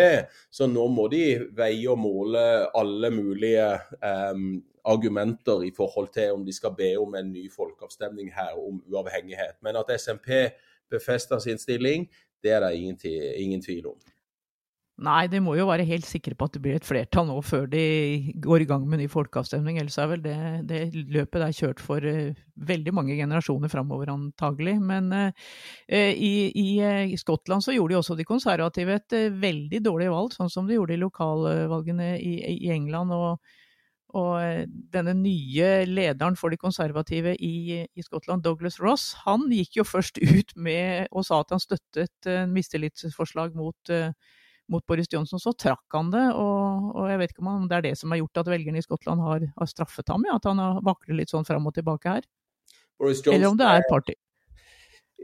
så 0.47 0.69
nå 0.71 0.87
må 0.93 1.09
de 1.11 1.25
veie 1.57 1.89
og 1.91 1.99
måle 1.99 2.45
alle 2.79 3.11
mulige 3.11 3.67
eh, 3.99 4.47
argumenter 4.85 5.63
i 5.65 5.73
forhold 5.75 6.13
til 6.13 6.31
om 6.37 6.45
de 6.45 6.53
skal 6.53 6.75
be 6.77 6.93
om 7.01 7.15
en 7.17 7.31
ny 7.33 7.49
folkeavstemning 7.51 8.31
her 8.33 8.53
om 8.55 8.83
uavhengighet. 8.87 9.57
Men 9.65 9.81
at 9.81 9.91
SNP 9.99 10.29
befesta 10.95 11.39
sin 11.43 11.61
stilling, 11.61 12.09
det 12.43 12.55
er 12.55 12.65
det 12.65 12.75
ingen, 12.79 12.99
ingen, 13.37 13.63
tvil 13.63 13.93
om. 13.93 13.97
Nei, 15.05 15.25
de 15.27 15.41
må 15.43 15.57
jo 15.57 15.65
være 15.67 15.83
helt 15.89 16.05
sikre 16.07 16.37
på 16.39 16.47
at 16.47 16.53
det 16.55 16.61
blir 16.63 16.77
et 16.77 16.85
flertall 16.87 17.25
nå 17.27 17.35
før 17.43 17.65
de 17.67 17.81
går 18.39 18.63
i 18.63 18.67
gang 18.69 18.85
med 18.87 19.01
ny 19.01 19.09
folkeavstemning. 19.11 19.75
Ellers 19.81 19.97
er 19.99 20.07
vel 20.07 20.21
det, 20.23 20.35
det 20.69 20.79
løpet 20.95 21.41
der 21.43 21.57
kjørt 21.57 21.83
for 21.83 21.99
uh, 21.99 22.31
veldig 22.69 22.93
mange 22.95 23.17
generasjoner 23.17 23.71
framover 23.73 24.13
antagelig. 24.13 24.77
Men 24.79 25.11
uh, 25.11 25.51
i, 25.91 26.31
i, 26.47 26.69
i, 27.11 27.19
Skottland 27.19 27.65
så 27.65 27.75
gjorde 27.75 27.91
de 27.91 27.99
også 27.99 28.15
de 28.15 28.27
konservative 28.29 28.95
et 28.95 29.17
uh, 29.19 29.35
veldig 29.43 29.83
dårlig 29.83 30.07
valg, 30.15 30.31
sånn 30.37 30.53
som 30.53 30.69
de 30.69 30.79
gjorde 30.79 30.95
i 30.95 31.03
lokalvalgene 31.03 32.13
i, 32.15 32.33
i 32.55 32.71
England. 32.77 33.11
og 33.11 33.43
og 34.13 34.37
eh, 34.39 34.63
denne 34.93 35.15
nye 35.17 35.69
lederen 35.89 36.37
for 36.39 36.53
de 36.53 36.59
konservative 36.61 37.33
i, 37.35 37.81
i, 37.83 38.05
Skottland, 38.05 38.43
Douglas 38.45 38.77
Ross, 38.83 39.13
han 39.25 39.47
gikk 39.51 39.81
jo 39.81 39.85
først 39.87 40.21
ut 40.37 40.55
med 40.55 41.09
og 41.11 41.25
sa 41.27 41.41
at 41.41 41.55
han 41.55 41.63
støttet 41.63 42.29
en 42.29 42.53
mistillitsforslag 42.55 43.55
mot, 43.57 43.91
uh, 43.91 44.13
mot, 44.71 44.85
Boris 44.87 45.11
Johnson. 45.11 45.41
Så 45.41 45.55
trakk 45.57 45.97
han 45.97 46.13
det, 46.13 46.25
og, 46.31 46.91
og, 46.93 47.09
jeg 47.11 47.21
vet 47.21 47.33
ikke 47.33 47.45
om 47.45 47.67
det 47.69 47.79
er 47.79 47.87
det 47.89 47.95
som 47.99 48.13
har 48.13 48.21
gjort 48.21 48.43
at 48.43 48.53
velgerne 48.53 48.79
i 48.79 48.85
Skottland 48.85 49.25
har, 49.25 49.49
har 49.57 49.71
straffet 49.71 50.13
ham, 50.13 50.27
ja, 50.29 50.37
at 50.39 50.47
han 50.47 50.61
har 50.63 50.83
vaklet 50.85 51.23
litt 51.23 51.33
sånn 51.33 51.47
fram 51.47 51.67
og 51.67 51.75
tilbake 51.75 52.17
her. 52.17 52.29
Eller 53.01 53.49
om 53.49 53.57
det 53.59 53.67
er 53.67 53.83
party. 53.89 54.15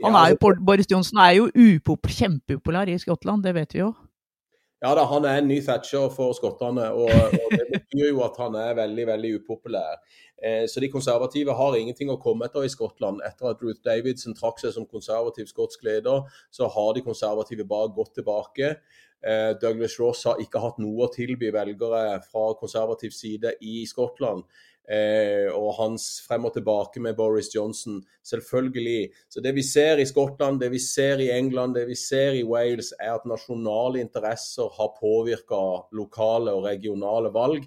Han 0.02 0.16
er 0.18 0.34
jo, 0.34 0.38
altså- 0.42 0.66
Boris 0.66 0.90
Johnson 0.90 1.20
er 1.22 1.36
jo 1.38 1.48
upop, 1.48 2.08
kjempeupopulær 2.10 2.90
i 2.90 2.98
Skottland, 3.00 3.44
det 3.44 3.54
vet 3.56 3.74
vi 3.76 3.86
jo. 3.86 3.94
Ja 4.82 4.96
da, 4.98 5.04
han 5.06 5.26
er 5.30 5.38
en 5.38 5.46
ny 5.46 5.60
Thatcher 5.62 6.08
for 6.10 6.34
skottene, 6.34 6.88
og, 6.98 7.12
og, 7.12 7.52
det 7.54 7.68
betyr 7.70 8.08
jo 8.08 8.24
at 8.26 8.40
han 8.42 8.56
er 8.58 8.80
veldig 8.80 9.04
veldig 9.12 9.34
upopulær. 9.38 10.00
Eh, 10.42 10.64
så 10.66 10.82
de 10.82 10.90
konservative 10.90 11.54
har 11.54 11.78
ingenting 11.78 12.10
å 12.10 12.18
komme 12.22 12.48
etter 12.48 12.66
i 12.66 12.72
Skottland. 12.74 13.22
Etter 13.28 13.52
at 13.52 13.62
Ruth 13.62 13.84
Davidson 13.86 14.34
trakk 14.34 14.58
seg 14.58 14.74
som 14.74 14.88
konservativ 14.90 15.52
skotsk 15.52 15.86
leder, 15.86 16.26
så 16.50 16.66
har 16.74 16.96
de 16.98 17.06
konservative 17.06 17.68
bare 17.70 17.94
gått 17.94 18.16
tilbake. 18.18 18.72
Eh, 19.22 19.52
Douglas 19.62 20.00
Ross 20.02 20.26
har 20.26 20.42
ikke 20.42 20.64
hatt 20.64 20.82
noe 20.82 21.06
å 21.06 21.12
tilby 21.14 21.54
velgere 21.54 22.18
fra 22.26 22.48
konservativ 22.58 23.14
side 23.14 23.54
i 23.62 23.84
Skottland. 23.86 24.48
Eh, 24.90 25.48
og 25.54 25.76
hans 25.78 26.06
frem 26.26 26.48
og 26.50 26.56
tilbake 26.56 27.00
med 27.00 27.16
Boris 27.16 27.52
Johnson. 27.54 28.02
Selvfølgelig. 28.24 29.12
Så 29.30 29.42
Det 29.42 29.56
vi 29.56 29.62
ser 29.64 29.98
i 29.98 30.06
Skottland, 30.06 30.60
det 30.60 30.72
vi 30.72 30.80
ser 30.80 31.20
i 31.20 31.30
England, 31.32 31.76
det 31.76 31.88
vi 31.88 31.96
ser 31.96 32.34
i 32.34 32.44
Wales, 32.44 32.94
er 33.00 33.14
at 33.14 33.26
nasjonale 33.26 34.02
interesser 34.02 34.70
har 34.78 34.96
påvirka 35.00 35.86
lokale 35.94 36.52
og 36.52 36.66
regionale 36.66 37.30
valg. 37.34 37.64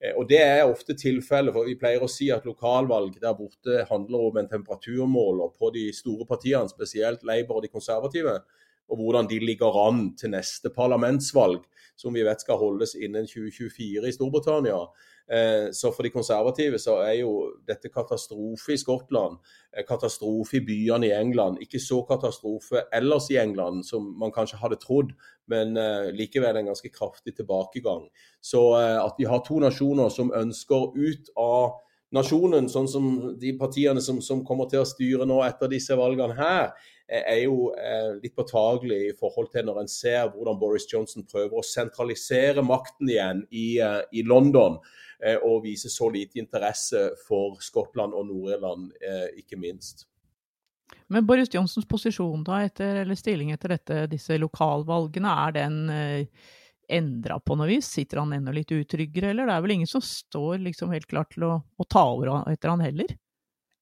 Eh, 0.00 0.12
og 0.16 0.28
Det 0.28 0.42
er 0.42 0.64
ofte 0.64 0.94
tilfellet, 0.94 1.52
for 1.52 1.64
vi 1.64 1.74
pleier 1.74 2.02
å 2.02 2.08
si 2.08 2.30
at 2.30 2.44
lokalvalg 2.44 3.20
der 3.20 3.34
borte 3.34 3.86
handler 3.90 4.28
om 4.28 4.36
en 4.36 4.48
temperaturmåler 4.48 5.58
på 5.58 5.72
de 5.74 5.92
store 5.92 6.26
partiene, 6.26 6.68
spesielt 6.68 7.24
Labour 7.24 7.56
og 7.56 7.62
de 7.62 7.68
konservative 7.68 8.40
og 8.88 8.96
hvordan 8.96 9.28
de 9.28 9.38
ligger 9.38 9.88
an 9.88 10.14
til 10.16 10.32
neste 10.32 10.70
parlamentsvalg, 10.72 11.60
som 11.96 12.14
vi 12.14 12.24
vet 12.24 12.40
skal 12.40 12.60
holdes 12.60 12.94
innen 12.96 13.26
2024 13.28 14.08
i 14.08 14.14
Storbritannia. 14.16 14.78
Eh, 15.32 15.68
så 15.72 15.90
for 15.92 16.02
de 16.02 16.10
konservative 16.10 16.78
så 16.80 16.98
er 17.04 17.18
jo 17.20 17.32
dette 17.68 17.90
katastrofe 17.92 18.72
i 18.72 18.78
Skottland, 18.80 19.36
eh, 19.76 19.84
katastrofe 19.88 20.56
i 20.56 20.64
byene 20.64 21.10
i 21.10 21.12
England. 21.12 21.60
Ikke 21.60 21.80
så 21.80 22.00
katastrofe 22.08 22.86
ellers 22.92 23.28
i 23.30 23.36
England 23.36 23.84
som 23.86 24.14
man 24.18 24.32
kanskje 24.32 24.60
hadde 24.62 24.80
trodd, 24.80 25.12
men 25.46 25.76
eh, 25.76 26.08
likevel 26.16 26.56
en 26.56 26.72
ganske 26.72 26.92
kraftig 26.94 27.36
tilbakegang. 27.36 28.08
Så 28.40 28.62
at 28.78 29.14
vi 29.18 29.24
har 29.24 29.42
to 29.44 29.58
nasjoner 29.60 30.08
som 30.08 30.32
ønsker 30.32 30.92
ut 30.96 31.30
av 31.36 31.80
nasjonen, 32.14 32.68
sånn 32.72 32.88
som 32.88 33.08
de 33.40 33.52
partiene 33.58 34.00
som, 34.00 34.22
som 34.24 34.44
kommer 34.46 34.68
til 34.70 34.80
å 34.80 34.88
styre 34.88 35.26
nå 35.28 35.42
etter 35.44 35.68
disse 35.68 35.96
valgene 35.98 36.36
her, 36.38 36.70
er 37.08 37.38
jo 37.40 37.70
litt 38.20 38.34
påtagelig 38.36 38.98
i 39.08 39.16
forhold 39.16 39.48
til 39.52 39.64
når 39.64 39.78
en 39.80 39.88
ser 39.88 40.28
hvordan 40.28 40.58
Boris 40.60 40.84
Johnson 40.90 41.24
prøver 41.24 41.56
å 41.56 41.64
sentralisere 41.64 42.60
makten 42.60 43.08
igjen 43.08 43.44
i, 43.48 43.78
i 43.80 44.24
London. 44.28 44.76
Eh, 45.18 45.38
og 45.42 45.64
viser 45.64 45.90
så 45.90 46.06
lite 46.14 46.38
interesse 46.38 47.08
for 47.26 47.58
Skottland 47.62 48.14
og 48.14 48.28
Nord-Irland, 48.28 48.92
eh, 49.02 49.40
ikke 49.42 49.58
minst. 49.58 50.06
Men 51.10 51.26
Boris 51.26 51.50
Johnsons 51.52 51.88
posisjon 51.88 52.44
da, 52.46 52.62
etter, 52.64 53.02
eller 53.02 53.18
stilling 53.18 53.50
etter 53.52 53.74
dette, 53.74 54.04
disse 54.12 54.38
lokalvalgene, 54.38 55.32
er 55.48 55.56
den 55.56 55.78
eh, 55.90 56.46
endra 56.88 57.40
på 57.42 57.56
noe 57.58 57.66
vis? 57.68 57.90
Sitter 57.90 58.22
han 58.22 58.36
enda 58.36 58.54
litt 58.54 58.70
utryggere, 58.72 59.32
eller 59.32 59.48
det 59.48 59.56
er 59.56 59.64
vel 59.66 59.74
ingen 59.74 59.90
som 59.90 60.04
står 60.04 60.62
liksom 60.68 60.94
helt 60.94 61.08
klar 61.10 61.26
til 61.32 61.48
å, 61.48 61.56
å 61.58 61.88
ta 61.90 62.04
over 62.14 62.52
etter 62.52 62.72
han 62.72 62.84
heller? 62.86 63.18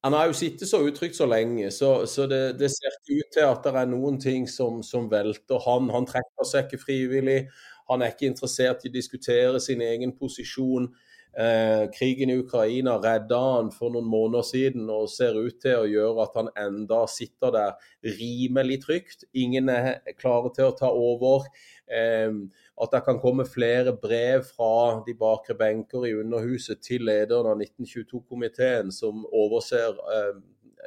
Han 0.07 0.13
har 0.15 0.29
jo 0.29 0.35
sittet 0.39 0.69
så 0.69 0.79
utrygt 0.87 1.17
så 1.17 1.25
lenge, 1.27 1.67
så, 1.75 2.05
så 2.07 2.23
det, 2.31 2.53
det, 2.61 2.69
ser 2.71 2.93
ikke 2.95 3.17
ut 3.17 3.33
til 3.35 3.43
at 3.43 3.65
det 3.65 3.73
er 3.75 3.89
noen 3.91 4.15
ting 4.23 4.45
som, 4.47 4.77
som 4.79 5.09
velter 5.11 5.59
han. 5.65 5.89
Han 5.91 6.07
trekker 6.07 6.47
seg 6.47 6.63
ikke 6.63 6.79
frivillig. 6.79 7.41
Han 7.91 7.99
er 7.99 8.13
ikke 8.13 8.29
interessert 8.29 8.85
i 8.85 8.91
å 8.91 8.93
diskutere 8.93 9.59
sin 9.59 9.83
egen 9.83 10.13
posisjon. 10.15 10.87
Eh, 11.35 11.89
krigen 11.91 12.31
i 12.31 12.37
Ukraina 12.39 12.95
redda 13.03 13.41
han 13.57 13.73
for 13.75 13.91
noen 13.91 14.07
måneder 14.07 14.47
siden 14.47 14.87
og 14.89 15.11
ser 15.11 15.35
ut 15.35 15.59
til 15.59 15.83
å 15.83 15.89
gjøre 15.91 16.23
at 16.23 16.39
han 16.39 16.53
enda 16.63 17.01
sitter 17.11 17.51
der 17.57 17.91
rimelig 18.15 18.79
trygt. 18.87 19.27
Ingen 19.35 19.67
er 19.75 19.99
klare 20.15 20.53
til 20.55 20.71
å 20.71 20.77
ta 20.79 20.87
over. 20.87 21.51
Eh, 21.91 22.31
at 22.77 22.91
det 22.93 23.03
kan 23.05 23.19
komme 23.19 23.45
flere 23.49 23.95
brev 23.97 24.43
fra 24.45 25.03
de 25.05 25.15
bakre 25.17 25.55
benker 25.57 26.05
i 26.05 26.13
Underhuset 26.19 26.81
til 26.85 27.07
lederen 27.07 27.49
av 27.49 27.61
1922-komiteen, 27.63 28.91
som 28.93 29.25
overser 29.33 29.97
eh, 30.13 30.35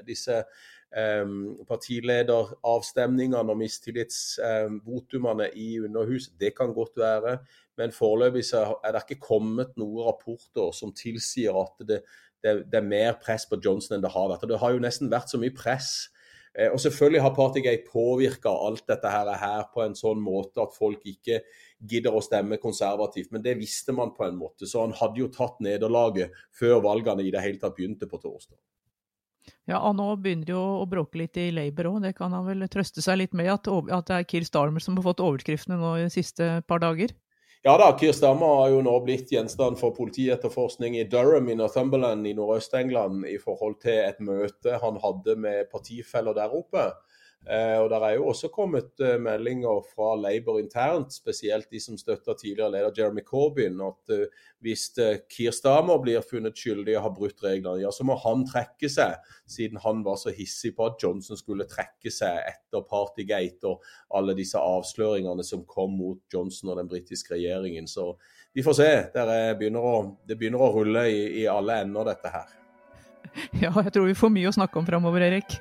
disse 0.06 0.36
eh, 0.38 1.32
partilederavstemningene 1.68 3.42
og 3.42 3.58
mistillitsvotumene 3.58 5.48
eh, 5.50 5.58
i 5.58 5.80
Underhuset. 5.82 6.36
Det 6.40 6.54
kan 6.56 6.74
godt 6.76 6.94
være. 7.00 7.38
Men 7.80 7.94
foreløpig 7.96 8.44
er 8.54 8.94
det 8.94 9.04
ikke 9.06 9.26
kommet 9.26 9.74
noen 9.80 10.06
rapporter 10.06 10.70
som 10.76 10.94
tilsier 10.94 11.56
at 11.56 11.86
det, 11.88 12.02
det, 12.44 12.56
det, 12.70 12.78
er 12.80 12.86
mer 12.86 13.18
press 13.22 13.46
på 13.48 13.58
Johnson 13.64 13.96
enn 13.96 14.04
det 14.04 14.14
har 14.14 14.30
vært. 14.30 14.46
Og 14.46 14.52
Det 14.52 14.62
har 14.62 14.74
jo 14.74 14.82
nesten 14.82 15.10
vært 15.12 15.32
så 15.32 15.40
mye 15.40 15.54
press. 15.56 16.10
Eh, 16.54 16.70
og 16.70 16.80
Selvfølgelig 16.82 17.22
har 17.22 17.34
Partygate 17.34 17.90
påvirka 17.92 18.52
alt 18.66 18.86
dette 18.90 19.10
her, 19.10 19.64
på 19.74 19.84
en 19.84 19.96
sånn 19.98 20.22
måte 20.22 20.62
at 20.64 20.76
folk 20.76 21.04
ikke 21.06 21.40
gidder 21.80 22.16
å 22.16 22.22
stemme 22.24 22.60
konservativt. 22.60 23.30
Men 23.32 23.44
det 23.44 23.56
visste 23.60 23.94
man 23.96 24.12
på 24.16 24.26
en 24.26 24.36
måte. 24.38 24.68
Så 24.68 24.82
han 24.84 24.96
hadde 24.96 25.22
jo 25.22 25.30
tatt 25.32 25.60
nederlaget 25.64 26.36
før 26.56 26.82
valgene 26.84 27.24
i 27.24 27.32
det 27.32 27.42
hele 27.44 27.60
tatt 27.62 27.76
begynte 27.78 28.08
på 28.10 28.20
torsdag. 28.20 28.58
Ja, 29.70 29.78
og 29.78 29.94
nå 29.96 30.06
begynner 30.20 30.48
det 30.48 30.54
jo 30.54 30.62
å 30.82 30.86
bråke 30.90 31.20
litt 31.20 31.38
i 31.40 31.50
Labour 31.54 31.94
òg. 31.94 32.04
Det 32.04 32.14
kan 32.18 32.34
han 32.36 32.46
vel 32.48 32.66
trøste 32.70 33.02
seg 33.04 33.20
litt 33.22 33.34
med, 33.36 33.50
at, 33.52 33.68
at 33.68 34.10
det 34.10 34.18
er 34.18 34.28
Keir 34.28 34.46
Starmer 34.46 34.82
som 34.84 34.98
har 34.98 35.06
fått 35.06 35.22
overskriftene 35.24 35.78
nå 35.80 35.96
de 36.02 36.08
siste 36.12 36.52
par 36.68 36.82
dager? 36.82 37.14
Ja 37.66 37.74
da, 37.76 37.90
Keir 38.00 38.14
Starmer 38.16 38.62
har 38.62 38.70
jo 38.72 38.80
nå 38.84 38.94
blitt 39.04 39.32
gjenstand 39.34 39.76
for 39.80 39.92
politietterforskning 39.96 40.96
i 40.96 41.04
Durham 41.12 41.50
i 41.52 41.58
Northumberland 41.58 42.24
i 42.28 42.32
Nordøst-England 42.38 43.26
i 43.28 43.36
forhold 43.42 43.76
til 43.82 43.98
et 44.00 44.20
møte 44.24 44.78
han 44.80 45.00
hadde 45.02 45.36
med 45.36 45.68
partifeller 45.72 46.36
der 46.36 46.54
oppe. 46.56 46.86
Eh, 47.48 47.78
og 47.80 47.88
Der 47.90 48.04
er 48.04 48.14
jo 48.14 48.26
også 48.28 48.50
kommet 48.52 49.00
eh, 49.00 49.16
meldinger 49.20 49.80
fra 49.94 50.12
Labour 50.20 50.58
internt, 50.60 51.12
spesielt 51.12 51.70
de 51.72 51.80
som 51.80 51.96
støtter 51.98 52.36
tidligere 52.36 52.70
leder 52.70 52.92
Jeremy 52.98 53.24
Corbyn, 53.24 53.80
at 53.80 54.12
eh, 54.12 54.26
hvis 54.60 54.90
Keir 55.32 55.54
Stamer 55.56 55.96
blir 56.02 56.20
funnet 56.20 56.58
skyldig 56.58 56.98
og 56.98 57.06
har 57.06 57.14
brutt 57.16 57.40
reglene, 57.42 57.80
ja, 57.80 57.90
så 57.90 58.04
må 58.04 58.18
han 58.20 58.44
trekke 58.44 58.90
seg, 58.92 59.16
siden 59.48 59.80
han 59.80 60.04
var 60.04 60.20
så 60.20 60.34
hissig 60.36 60.74
på 60.76 60.90
at 60.90 61.00
Johnson 61.00 61.40
skulle 61.40 61.64
trekke 61.64 62.12
seg 62.12 62.42
etter 62.44 62.84
Partygate 62.84 63.72
og 63.72 63.88
alle 64.12 64.36
disse 64.36 64.60
avsløringene 64.60 65.46
som 65.46 65.64
kom 65.64 65.96
mot 65.96 66.20
Johnson 66.32 66.74
og 66.74 66.78
den 66.82 66.92
britiske 66.92 67.38
regjeringen. 67.38 67.88
Så 67.88 68.12
vi 68.52 68.66
får 68.66 68.76
se. 68.82 68.90
Begynner 69.56 70.12
det 70.28 70.36
begynner 70.36 70.66
å 70.66 70.70
rulle 70.76 71.08
i, 71.08 71.24
i 71.40 71.48
alle 71.48 71.80
ender, 71.86 72.12
dette 72.12 72.36
her. 72.36 72.56
Ja, 73.62 73.70
jeg 73.70 73.94
tror 73.94 74.10
vi 74.10 74.18
får 74.18 74.32
mye 74.34 74.50
å 74.50 74.56
snakke 74.60 74.80
om 74.80 74.88
framover, 74.88 75.22
Erik. 75.22 75.60